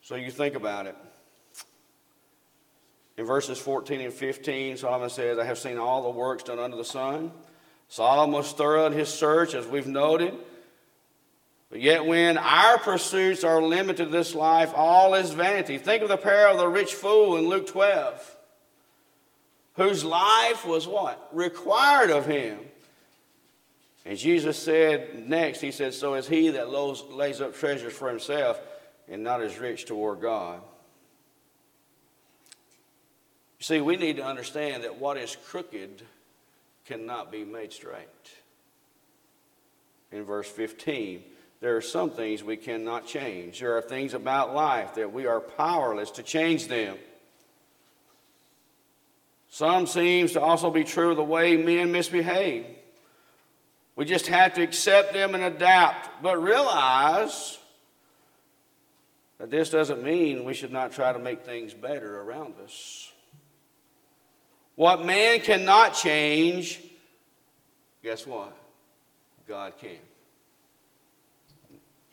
So 0.00 0.16
you 0.16 0.30
think 0.30 0.54
about 0.54 0.86
it. 0.86 0.96
In 3.18 3.26
verses 3.26 3.58
14 3.58 4.00
and 4.00 4.12
15, 4.12 4.78
Solomon 4.78 5.10
says, 5.10 5.38
I 5.38 5.44
have 5.44 5.58
seen 5.58 5.78
all 5.78 6.02
the 6.02 6.10
works 6.10 6.42
done 6.42 6.58
under 6.58 6.76
the 6.76 6.84
sun. 6.84 7.32
Solomon 7.88 8.34
was 8.34 8.52
thorough 8.52 8.86
in 8.86 8.92
his 8.94 9.08
search, 9.08 9.54
as 9.54 9.66
we've 9.66 9.86
noted. 9.86 10.34
But 11.72 11.80
yet, 11.80 12.04
when 12.04 12.36
our 12.36 12.78
pursuits 12.78 13.44
are 13.44 13.62
limited 13.62 14.04
to 14.04 14.10
this 14.10 14.34
life, 14.34 14.72
all 14.76 15.14
is 15.14 15.30
vanity. 15.30 15.78
Think 15.78 16.02
of 16.02 16.10
the 16.10 16.18
parable 16.18 16.60
of 16.60 16.66
the 16.66 16.68
rich 16.68 16.92
fool 16.92 17.38
in 17.38 17.48
Luke 17.48 17.66
12, 17.66 18.36
whose 19.76 20.04
life 20.04 20.66
was 20.66 20.86
what? 20.86 21.30
Required 21.32 22.10
of 22.10 22.26
him. 22.26 22.58
And 24.04 24.18
Jesus 24.18 24.58
said 24.58 25.26
next, 25.26 25.62
He 25.62 25.70
said, 25.70 25.94
So 25.94 26.12
is 26.12 26.28
he 26.28 26.50
that 26.50 26.68
lays 26.68 27.40
up 27.40 27.54
treasures 27.54 27.94
for 27.94 28.10
himself 28.10 28.60
and 29.08 29.24
not 29.24 29.40
as 29.40 29.58
rich 29.58 29.86
toward 29.86 30.20
God. 30.20 30.60
You 33.60 33.64
see, 33.64 33.80
we 33.80 33.96
need 33.96 34.16
to 34.16 34.24
understand 34.26 34.84
that 34.84 34.98
what 34.98 35.16
is 35.16 35.38
crooked 35.46 36.02
cannot 36.84 37.32
be 37.32 37.44
made 37.44 37.72
straight. 37.72 38.08
In 40.10 40.24
verse 40.24 40.50
15, 40.50 41.22
there 41.62 41.76
are 41.76 41.80
some 41.80 42.10
things 42.10 42.42
we 42.42 42.56
cannot 42.56 43.06
change. 43.06 43.60
There 43.60 43.76
are 43.78 43.82
things 43.82 44.14
about 44.14 44.52
life 44.52 44.96
that 44.96 45.12
we 45.12 45.26
are 45.26 45.38
powerless 45.38 46.10
to 46.12 46.22
change 46.24 46.66
them. 46.66 46.96
Some 49.48 49.86
seems 49.86 50.32
to 50.32 50.40
also 50.40 50.72
be 50.72 50.82
true 50.82 51.12
of 51.12 51.16
the 51.16 51.22
way 51.22 51.56
men 51.56 51.92
misbehave. 51.92 52.66
We 53.94 54.04
just 54.06 54.26
have 54.26 54.54
to 54.54 54.62
accept 54.62 55.12
them 55.12 55.36
and 55.36 55.44
adapt, 55.44 56.20
but 56.20 56.42
realize 56.42 57.58
that 59.38 59.48
this 59.48 59.70
doesn't 59.70 60.02
mean 60.02 60.44
we 60.44 60.54
should 60.54 60.72
not 60.72 60.90
try 60.90 61.12
to 61.12 61.18
make 61.20 61.44
things 61.44 61.74
better 61.74 62.22
around 62.22 62.54
us. 62.64 63.12
What 64.74 65.04
man 65.04 65.38
cannot 65.38 65.94
change, 65.94 66.80
guess 68.02 68.26
what? 68.26 68.56
God 69.46 69.74
can. 69.78 69.98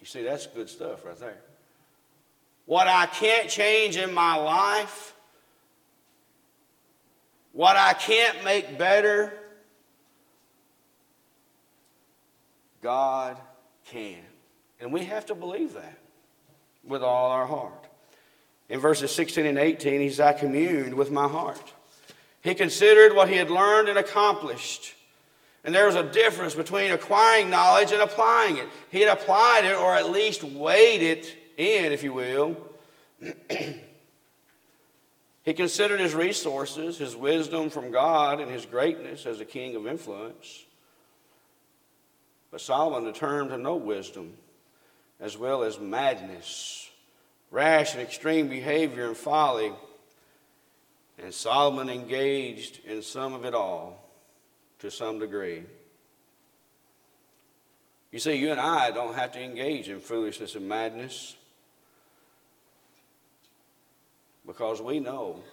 See, 0.10 0.24
that's 0.24 0.48
good 0.48 0.68
stuff 0.68 1.06
right 1.06 1.20
there. 1.20 1.38
What 2.66 2.88
I 2.88 3.06
can't 3.06 3.48
change 3.48 3.96
in 3.96 4.12
my 4.12 4.38
life, 4.38 5.14
what 7.54 7.76
I 7.76 7.94
can't 7.94 8.44
make 8.44 8.80
better, 8.80 9.32
God 12.82 13.38
can. 13.86 14.18
And 14.80 14.92
we 14.92 15.06
have 15.06 15.28
to 15.28 15.36
believe 15.36 15.76
that 15.76 16.00
with 16.84 17.04
all 17.04 17.30
our 17.30 17.46
heart. 17.46 17.86
In 18.68 18.80
verses 18.80 19.14
16 19.14 19.46
and 19.46 19.60
18, 19.60 20.02
he 20.02 20.10
says, 20.10 20.22
I 20.22 20.34
communed 20.34 20.96
with 20.96 21.12
my 21.12 21.28
heart. 21.28 21.72
He 22.42 22.56
considered 22.56 23.16
what 23.16 23.30
he 23.30 23.36
had 23.36 23.52
learned 23.52 23.90
and 23.90 24.00
accomplished. 24.00 24.96
And 25.64 25.76
there 25.76 25.86
was 25.86 25.96
a 25.96 26.04
difference 26.04 26.56
between 26.56 26.92
acquiring 26.92 27.50
knowledge 27.50 27.92
and 27.92 28.02
applying 28.02 28.58
it. 28.58 28.68
He 28.92 29.02
had 29.02 29.10
applied 29.10 29.66
it, 29.66 29.76
or 29.76 29.94
at 29.94 30.10
least 30.10 30.44
weighed 30.44 31.02
it 31.02 31.36
in, 31.58 31.92
if 31.92 32.04
you 32.04 32.14
will. 32.14 32.56
he 35.44 35.54
considered 35.54 36.00
his 36.00 36.16
resources, 36.16 36.98
his 36.98 37.16
wisdom 37.16 37.70
from 37.70 37.92
God, 37.92 38.40
and 38.40 38.50
his 38.50 38.66
greatness 38.66 39.26
as 39.26 39.42
a 39.42 39.46
king 39.46 39.76
of 39.76 39.86
influence. 39.86 40.66
But 42.52 42.62
Solomon 42.62 43.04
determined 43.04 43.52
to 43.52 43.58
know 43.58 43.76
wisdom 43.76 44.34
as 45.20 45.38
well 45.38 45.64
as 45.64 45.78
madness, 45.78 46.90
rash 47.52 47.94
and 47.94 48.02
extreme 48.02 48.48
behavior 48.48 49.08
and 49.08 49.18
folly. 49.18 49.74
And 51.22 51.34
Solomon 51.34 51.90
engaged 51.90 52.80
in 52.86 53.02
some 53.02 53.34
of 53.34 53.44
it 53.44 53.54
all 53.54 54.09
to 54.80 54.90
some 54.90 55.20
degree. 55.20 55.64
You 58.12 58.20
see, 58.20 58.36
you 58.36 58.52
and 58.52 58.60
I 58.60 58.92
don't 58.92 59.16
have 59.16 59.34
to 59.34 59.42
engage 59.42 59.88
in 59.90 60.00
foolishness 60.00 60.56
and 60.56 60.68
madness 60.68 61.36
because 64.48 64.82
we 64.82 65.00
know, 65.00 65.44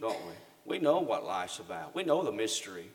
don't 0.00 0.26
we? 0.26 0.32
We 0.64 0.78
know 0.78 1.00
what 1.00 1.24
life's 1.24 1.58
about. 1.58 1.94
We 1.94 2.04
know 2.04 2.22
the 2.22 2.30
mystery. 2.30 2.88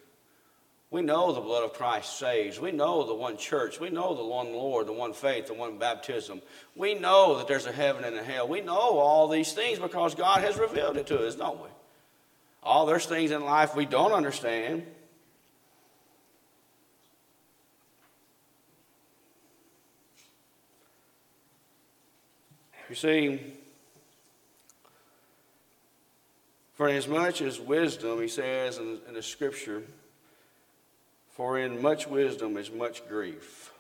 We 0.89 1.01
know 1.01 1.33
the 1.33 1.41
blood 1.41 1.65
of 1.65 1.73
Christ 1.73 2.17
saves. 2.17 2.61
We 2.61 2.71
know 2.71 3.05
the 3.05 3.13
one 3.13 3.35
church. 3.35 3.77
We 3.77 3.89
know 3.89 4.15
the 4.15 4.23
one 4.23 4.53
Lord, 4.53 4.87
the 4.87 4.93
one 4.93 5.11
faith, 5.11 5.47
the 5.47 5.53
one 5.53 5.77
baptism. 5.77 6.41
We 6.77 6.93
know 6.93 7.37
that 7.37 7.49
there's 7.49 7.65
a 7.65 7.73
heaven 7.73 8.05
and 8.05 8.15
a 8.15 8.23
hell. 8.23 8.47
We 8.47 8.61
know 8.61 8.77
all 8.77 9.27
these 9.27 9.51
things 9.51 9.79
because 9.79 10.15
God 10.15 10.39
has 10.41 10.57
revealed 10.57 10.95
it 10.95 11.07
to 11.07 11.27
us, 11.27 11.35
don't 11.35 11.61
we? 11.61 11.67
All 12.63 12.85
there's 12.85 13.05
things 13.05 13.31
in 13.31 13.45
life 13.45 13.75
we 13.75 13.85
don't 13.85 14.11
understand. 14.11 14.85
You 22.89 22.95
see, 22.95 23.39
for 26.73 26.87
as 26.87 27.07
much 27.07 27.41
as 27.41 27.59
wisdom, 27.59 28.21
he 28.21 28.27
says 28.27 28.77
in, 28.77 28.99
in 29.07 29.13
the 29.13 29.21
scripture, 29.21 29.83
for 31.31 31.59
in 31.59 31.81
much 31.81 32.07
wisdom 32.07 32.55
is 32.55 32.71
much 32.71 33.07
grief. 33.07 33.73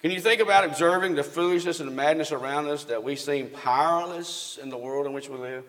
Can 0.00 0.10
you 0.10 0.20
think 0.20 0.40
about 0.40 0.64
observing 0.64 1.14
the 1.14 1.22
foolishness 1.22 1.78
and 1.78 1.88
the 1.88 1.94
madness 1.94 2.32
around 2.32 2.68
us 2.68 2.84
that 2.84 3.04
we 3.04 3.14
seem 3.14 3.48
powerless 3.50 4.58
in 4.60 4.68
the 4.68 4.76
world 4.76 5.06
in 5.06 5.12
which 5.12 5.28
we 5.28 5.36
live? 5.36 5.64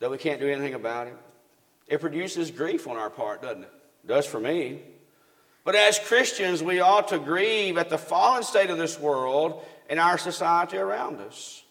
That 0.00 0.10
we 0.10 0.18
can't 0.18 0.40
do 0.40 0.48
anything 0.48 0.74
about 0.74 1.06
it? 1.06 1.16
It 1.88 2.00
produces 2.00 2.50
grief 2.50 2.86
on 2.86 2.96
our 2.96 3.10
part, 3.10 3.42
doesn't 3.42 3.62
it? 3.62 3.72
it 4.04 4.06
does 4.08 4.26
for 4.26 4.40
me. 4.40 4.80
But 5.64 5.74
as 5.74 5.98
Christians, 5.98 6.62
we 6.62 6.80
ought 6.80 7.08
to 7.08 7.18
grieve 7.18 7.76
at 7.76 7.90
the 7.90 7.98
fallen 7.98 8.42
state 8.42 8.70
of 8.70 8.78
this 8.78 9.00
world 9.00 9.64
and 9.88 9.98
our 9.98 10.18
society 10.18 10.76
around 10.76 11.20
us. 11.20 11.64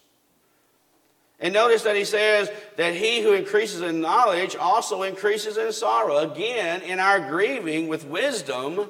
And 1.40 1.54
notice 1.54 1.84
that 1.84 1.96
he 1.96 2.06
says 2.06 2.50
that 2.78 2.94
he 2.94 3.22
who 3.22 3.34
increases 3.34 3.82
in 3.82 4.02
knowledge 4.02 4.56
also 4.56 5.04
increases 5.04 5.58
in 5.58 5.72
sorrow. 5.74 6.18
Again, 6.18 6.82
in 6.82 7.00
our 7.00 7.30
grieving 7.30 7.88
with 7.88 8.06
wisdom, 8.06 8.90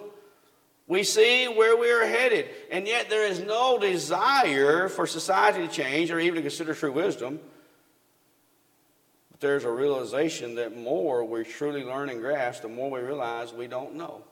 we 0.87 1.03
see 1.03 1.47
where 1.47 1.75
we 1.75 1.91
are 1.91 2.05
headed. 2.05 2.47
And 2.69 2.87
yet 2.87 3.09
there 3.09 3.25
is 3.25 3.39
no 3.39 3.79
desire 3.79 4.89
for 4.89 5.07
society 5.07 5.67
to 5.67 5.73
change 5.73 6.11
or 6.11 6.19
even 6.19 6.35
to 6.35 6.41
consider 6.41 6.75
true 6.75 6.91
wisdom. 6.91 7.39
There's 9.39 9.63
a 9.63 9.71
realization 9.71 10.55
that 10.55 10.77
more 10.77 11.23
we 11.23 11.43
truly 11.43 11.83
learn 11.83 12.09
and 12.09 12.21
grasp, 12.21 12.61
the 12.61 12.69
more 12.69 12.89
we 12.89 13.01
realize 13.01 13.53
we 13.53 13.67
don't 13.67 13.95
know. 13.95 14.23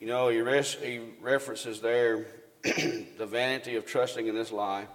You 0.00 0.06
know, 0.06 0.28
he, 0.28 0.38
he 0.82 1.00
references 1.20 1.80
there 1.80 2.26
the 2.62 3.26
vanity 3.26 3.76
of 3.76 3.86
trusting 3.86 4.26
in 4.26 4.34
this 4.34 4.50
lie. 4.50 4.86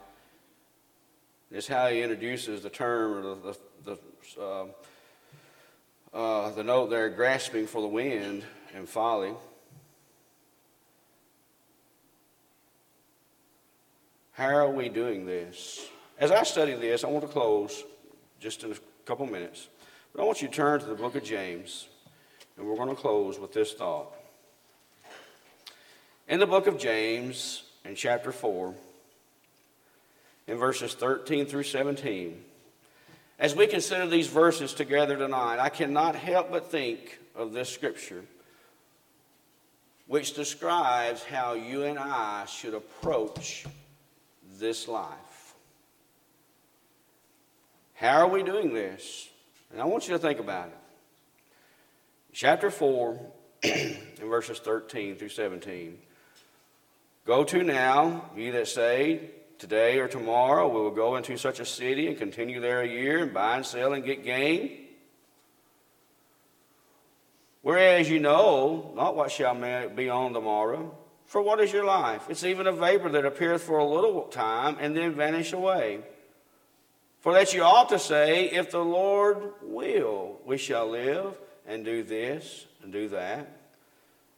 It's 1.52 1.68
how 1.68 1.88
he 1.88 2.02
introduces 2.02 2.64
the 2.64 2.70
term 2.70 3.14
or 3.14 3.22
the, 3.22 3.58
the, 3.86 3.98
the, 4.36 4.42
uh, 4.42 4.66
uh, 6.14 6.52
the 6.52 6.64
note 6.64 6.90
there, 6.90 7.10
grasping 7.10 7.68
for 7.68 7.82
the 7.82 7.88
wind 7.88 8.44
and 8.74 8.90
folly. 8.90 9.34
How 14.36 14.50
are 14.50 14.70
we 14.70 14.90
doing 14.90 15.26
this? 15.26 15.88
As 16.20 16.30
I 16.30 16.44
study 16.44 16.74
this, 16.74 17.06
I 17.06 17.08
want 17.08 17.26
to 17.26 17.32
close 17.32 17.86
just 18.38 18.66
in 18.66 18.74
a 18.74 18.76
couple 19.06 19.26
minutes. 19.26 19.70
But 20.12 20.22
I 20.22 20.26
want 20.26 20.42
you 20.42 20.50
to 20.50 20.54
turn 20.54 20.82
to 20.82 20.86
the 20.86 20.94
book 20.94 21.16
of 21.16 21.24
James, 21.24 21.88
and 22.58 22.68
we're 22.68 22.76
going 22.76 22.90
to 22.90 22.96
close 22.96 23.40
with 23.40 23.54
this 23.54 23.72
thought. 23.72 24.14
In 26.28 26.42
the 26.42 26.46
book 26.46 26.68
of 26.68 26.78
James, 26.78 27.64
in 27.86 27.96
chapter 27.96 28.34
4, 28.34 28.74
in 30.48 30.58
verses 30.58 30.94
13 30.96 31.46
through 31.46 31.64
17, 31.64 32.44
as 33.40 33.56
we 33.56 33.68
consider 33.68 34.06
these 34.06 34.28
verses 34.28 34.74
together 34.74 35.16
tonight, 35.16 35.60
I 35.60 35.70
cannot 35.70 36.14
help 36.14 36.52
but 36.52 36.70
think 36.70 37.20
of 37.38 37.54
this 37.54 37.70
scripture, 37.70 38.26
which 40.08 40.34
describes 40.34 41.24
how 41.24 41.54
you 41.54 41.84
and 41.84 41.98
I 41.98 42.44
should 42.48 42.74
approach 42.74 43.66
this 44.60 44.88
life. 44.88 45.56
How 47.96 48.20
are 48.22 48.28
we 48.28 48.44
doing 48.44 48.74
this? 48.74 49.30
And 49.72 49.82
I 49.82 49.86
want 49.86 50.08
you 50.08 50.14
to 50.14 50.20
think 50.20 50.40
about 50.40 50.68
it. 50.68 50.78
Chapter 52.34 52.70
4, 52.70 53.20
in 53.64 53.98
verses 54.22 54.60
13 54.60 55.16
through 55.16 55.30
17. 55.30 55.98
Go 57.26 57.44
to 57.44 57.64
now, 57.64 58.30
ye 58.36 58.50
that 58.52 58.68
say, 58.68 59.32
Today 59.58 60.00
or 60.00 60.10
tomorrow 60.10 60.68
we 60.68 60.82
will 60.82 60.92
go 60.92 61.16
into 61.16 61.38
such 61.38 61.62
a 61.62 61.66
city 61.66 62.08
and 62.08 62.18
continue 62.18 62.60
there 62.60 62.82
a 62.82 62.88
year 62.88 63.24
and 63.24 63.34
buy 63.34 63.56
and 63.56 63.66
sell 63.66 63.94
and 63.94 64.04
get 64.04 64.24
gain. 64.24 64.86
Whereas 67.62 68.10
you 68.10 68.20
know 68.20 68.92
not 68.96 69.16
what 69.16 69.32
shall 69.32 69.56
be 69.90 70.10
on 70.10 70.34
tomorrow. 70.34 70.96
For 71.26 71.42
what 71.42 71.60
is 71.60 71.74
your 71.74 71.86
life? 71.86 72.28
It's 72.30 72.44
even 72.44 72.68
a 72.68 72.72
vapor 72.72 73.10
that 73.10 73.26
appeareth 73.26 73.64
for 73.64 73.80
a 73.80 73.86
little 73.86 74.24
time 74.24 74.78
and 74.80 74.96
then 74.96 75.14
vanish 75.14 75.54
away. 75.54 76.00
For 77.22 77.34
that 77.34 77.54
you 77.54 77.64
ought 77.64 77.90
to 77.90 78.00
say, 78.00 78.46
If 78.52 78.72
the 78.72 78.84
Lord 78.84 79.54
will, 79.62 80.40
we 80.46 80.58
shall 80.58 80.90
live 80.90 81.36
and 81.68 81.84
do 81.84 82.04
this 82.04 82.66
and 82.84 82.94
do 82.94 83.10
that. 83.10 83.50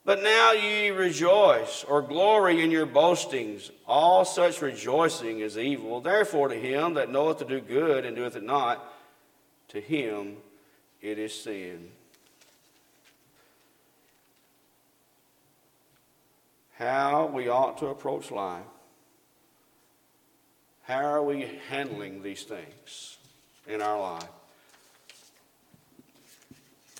But 0.05 0.23
now 0.23 0.53
ye 0.53 0.89
rejoice 0.91 1.83
or 1.83 2.01
glory 2.01 2.63
in 2.63 2.71
your 2.71 2.85
boastings. 2.85 3.71
All 3.85 4.23
such 4.23 4.61
rejoicing 4.61 5.41
is 5.41 5.57
evil. 5.57 5.99
Therefore, 5.99 6.47
to 6.47 6.55
him 6.55 6.93
that 6.93 7.11
knoweth 7.11 7.39
to 7.39 7.45
do 7.45 7.59
good 7.59 8.05
and 8.05 8.15
doeth 8.15 8.37
it 8.37 8.43
not, 8.43 8.93
to 9.67 9.81
him 9.81 10.37
it 11.01 11.19
is 11.19 11.33
sin. 11.33 11.91
How 16.77 17.25
we 17.25 17.49
ought 17.49 17.79
to 17.79 17.87
approach 17.87 18.29
life. 18.29 18.63
How 20.83 21.03
are 21.03 21.23
we 21.23 21.59
handling 21.69 22.21
these 22.21 22.43
things 22.43 23.17
in 23.67 23.81
our 23.81 23.99
life? 23.99 24.29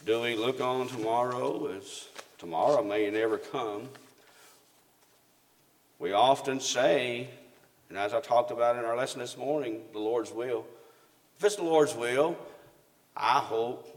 Do 0.06 0.22
we 0.22 0.36
look 0.36 0.62
on 0.62 0.88
tomorrow 0.88 1.72
as 1.78 2.08
tomorrow 2.38 2.84
may 2.84 3.10
never 3.12 3.38
come? 3.38 3.88
We 6.00 6.12
often 6.12 6.60
say, 6.60 7.30
and 7.90 7.98
as 7.98 8.14
I 8.14 8.20
talked 8.20 8.52
about 8.52 8.78
in 8.78 8.86
our 8.86 8.98
lesson 8.98 9.20
this 9.20 9.38
morning, 9.38 9.82
the 9.94 10.00
Lord's 10.00 10.32
will. 10.32 10.66
If 11.38 11.46
it's 11.46 11.56
the 11.56 11.64
Lord's 11.64 11.94
will, 11.96 12.36
I 13.16 13.40
hope 13.40 13.88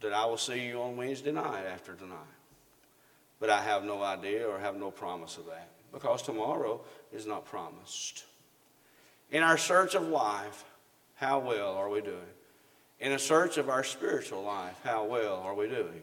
that 0.00 0.12
I 0.12 0.24
will 0.26 0.38
see 0.38 0.66
you 0.66 0.80
on 0.80 0.96
Wednesday 0.96 1.32
night 1.32 1.64
after 1.66 1.94
tonight. 1.94 2.35
But 3.38 3.50
I 3.50 3.60
have 3.60 3.84
no 3.84 4.02
idea 4.02 4.48
or 4.48 4.58
have 4.58 4.76
no 4.76 4.90
promise 4.90 5.36
of 5.36 5.46
that 5.46 5.68
because 5.92 6.22
tomorrow 6.22 6.80
is 7.12 7.26
not 7.26 7.44
promised. 7.44 8.24
In 9.30 9.42
our 9.42 9.58
search 9.58 9.94
of 9.94 10.08
life, 10.08 10.64
how 11.16 11.38
well 11.38 11.74
are 11.74 11.88
we 11.88 12.00
doing? 12.00 12.16
In 13.00 13.12
a 13.12 13.18
search 13.18 13.58
of 13.58 13.68
our 13.68 13.84
spiritual 13.84 14.42
life, 14.42 14.78
how 14.84 15.04
well 15.04 15.36
are 15.36 15.54
we 15.54 15.68
doing? 15.68 16.02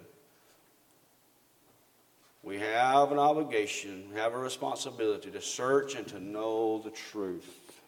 We 2.44 2.60
have 2.60 3.12
an 3.12 3.20
obligation, 3.20 4.10
we 4.12 4.20
have 4.20 4.34
a 4.34 4.38
responsibility 4.38 5.32
to 5.32 5.42
search 5.42 5.96
and 5.96 6.06
to 6.08 6.20
know 6.20 6.80
the 6.80 6.92
truth. 6.92 7.82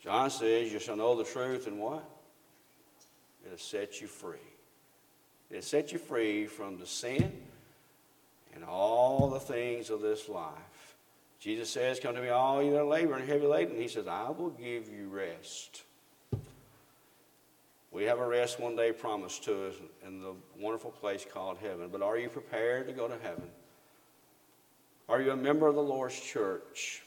John 0.00 0.30
says, 0.30 0.72
You 0.72 0.78
shall 0.78 0.96
know 0.96 1.16
the 1.16 1.24
truth, 1.24 1.66
and 1.66 1.80
what? 1.80 2.08
It'll 3.44 3.58
set 3.58 4.00
you 4.00 4.06
free. 4.06 4.38
It'll 5.50 5.62
set 5.62 5.92
you 5.92 5.98
free 5.98 6.46
from 6.46 6.78
the 6.78 6.86
sin 6.86 7.45
and 8.56 8.64
all 8.64 9.30
the 9.30 9.38
things 9.38 9.90
of 9.90 10.00
this 10.00 10.28
life. 10.28 10.96
Jesus 11.38 11.70
says, 11.70 12.00
Come 12.00 12.16
to 12.16 12.22
me, 12.22 12.30
all 12.30 12.62
you 12.62 12.72
that 12.72 12.86
labor 12.86 13.14
and 13.14 13.28
heavy 13.28 13.46
laden. 13.46 13.76
He 13.76 13.86
says, 13.86 14.08
I 14.08 14.30
will 14.30 14.50
give 14.50 14.88
you 14.88 15.08
rest. 15.08 15.82
We 17.92 18.04
have 18.04 18.18
a 18.18 18.26
rest 18.26 18.58
one 18.58 18.74
day 18.74 18.92
promised 18.92 19.44
to 19.44 19.68
us 19.68 19.74
in 20.04 20.20
the 20.20 20.34
wonderful 20.58 20.90
place 20.90 21.24
called 21.30 21.58
heaven. 21.58 21.88
But 21.92 22.02
are 22.02 22.18
you 22.18 22.28
prepared 22.28 22.88
to 22.88 22.92
go 22.92 23.06
to 23.06 23.16
heaven? 23.22 23.48
Are 25.08 25.22
you 25.22 25.30
a 25.30 25.36
member 25.36 25.68
of 25.68 25.76
the 25.76 25.82
Lord's 25.82 26.18
church? 26.18 27.02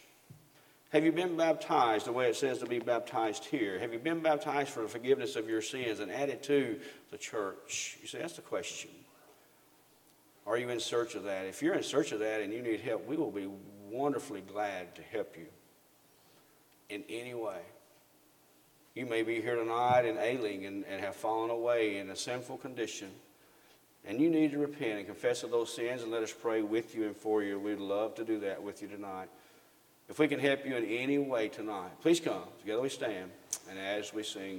Have 0.92 1.04
you 1.04 1.12
been 1.12 1.36
baptized 1.36 2.06
the 2.06 2.12
way 2.12 2.30
it 2.30 2.36
says 2.36 2.60
to 2.60 2.66
be 2.66 2.80
baptized 2.80 3.46
here? 3.46 3.78
Have 3.78 3.94
you 3.94 4.00
been 4.00 4.22
baptized 4.22 4.70
for 4.70 4.82
the 4.82 4.88
forgiveness 4.88 5.36
of 5.36 5.48
your 5.48 5.62
sins 5.62 6.00
and 6.00 6.12
added 6.12 6.42
to 6.44 6.80
the 7.12 7.18
church? 7.18 7.98
You 8.02 8.08
say, 8.08 8.20
that's 8.20 8.34
the 8.34 8.42
question. 8.42 8.90
Are 10.50 10.58
you 10.58 10.70
in 10.70 10.80
search 10.80 11.14
of 11.14 11.26
that? 11.26 11.46
If 11.46 11.62
you're 11.62 11.76
in 11.76 11.84
search 11.84 12.12
of 12.12 12.20
that 12.22 12.42
and 12.42 12.52
you 12.52 12.64
need 12.64 12.80
help, 12.80 13.06
we 13.06 13.16
will 13.16 13.30
be 13.30 13.48
wonderfully 13.88 14.42
glad 14.42 14.96
to 14.96 15.04
help 15.04 15.38
you 15.38 15.46
in 16.90 17.04
any 17.08 17.36
way. 17.36 17.62
You 18.96 19.06
may 19.06 19.22
be 19.22 19.42
here 19.42 19.56
tonight 19.56 20.06
and 20.06 20.18
ailing 20.18 20.66
and, 20.66 20.86
and 20.90 21.02
have 21.02 21.16
fallen 21.16 21.52
away 21.52 22.00
in 22.00 22.10
a 22.10 22.16
sinful 22.16 22.58
condition. 22.58 23.12
And 24.04 24.20
you 24.20 24.32
need 24.32 24.50
to 24.54 24.58
repent 24.58 24.98
and 24.98 25.06
confess 25.06 25.44
of 25.44 25.52
those 25.52 25.72
sins 25.72 26.02
and 26.02 26.12
let 26.12 26.24
us 26.24 26.34
pray 26.34 26.64
with 26.64 26.96
you 26.96 27.06
and 27.06 27.16
for 27.16 27.44
you. 27.44 27.60
We'd 27.60 27.78
love 27.78 28.16
to 28.16 28.26
do 28.26 28.40
that 28.40 28.64
with 28.64 28.82
you 28.82 28.88
tonight. 28.88 29.30
If 30.10 30.18
we 30.18 30.28
can 30.28 30.40
help 30.40 30.66
you 30.66 30.76
in 30.76 30.86
any 30.86 31.20
way 31.20 31.50
tonight, 31.50 31.92
please 32.02 32.20
come. 32.20 32.42
Together 32.62 32.82
we 32.82 32.90
stand. 32.90 33.30
And 33.70 33.78
as 33.78 34.16
we 34.16 34.24
sing, 34.24 34.58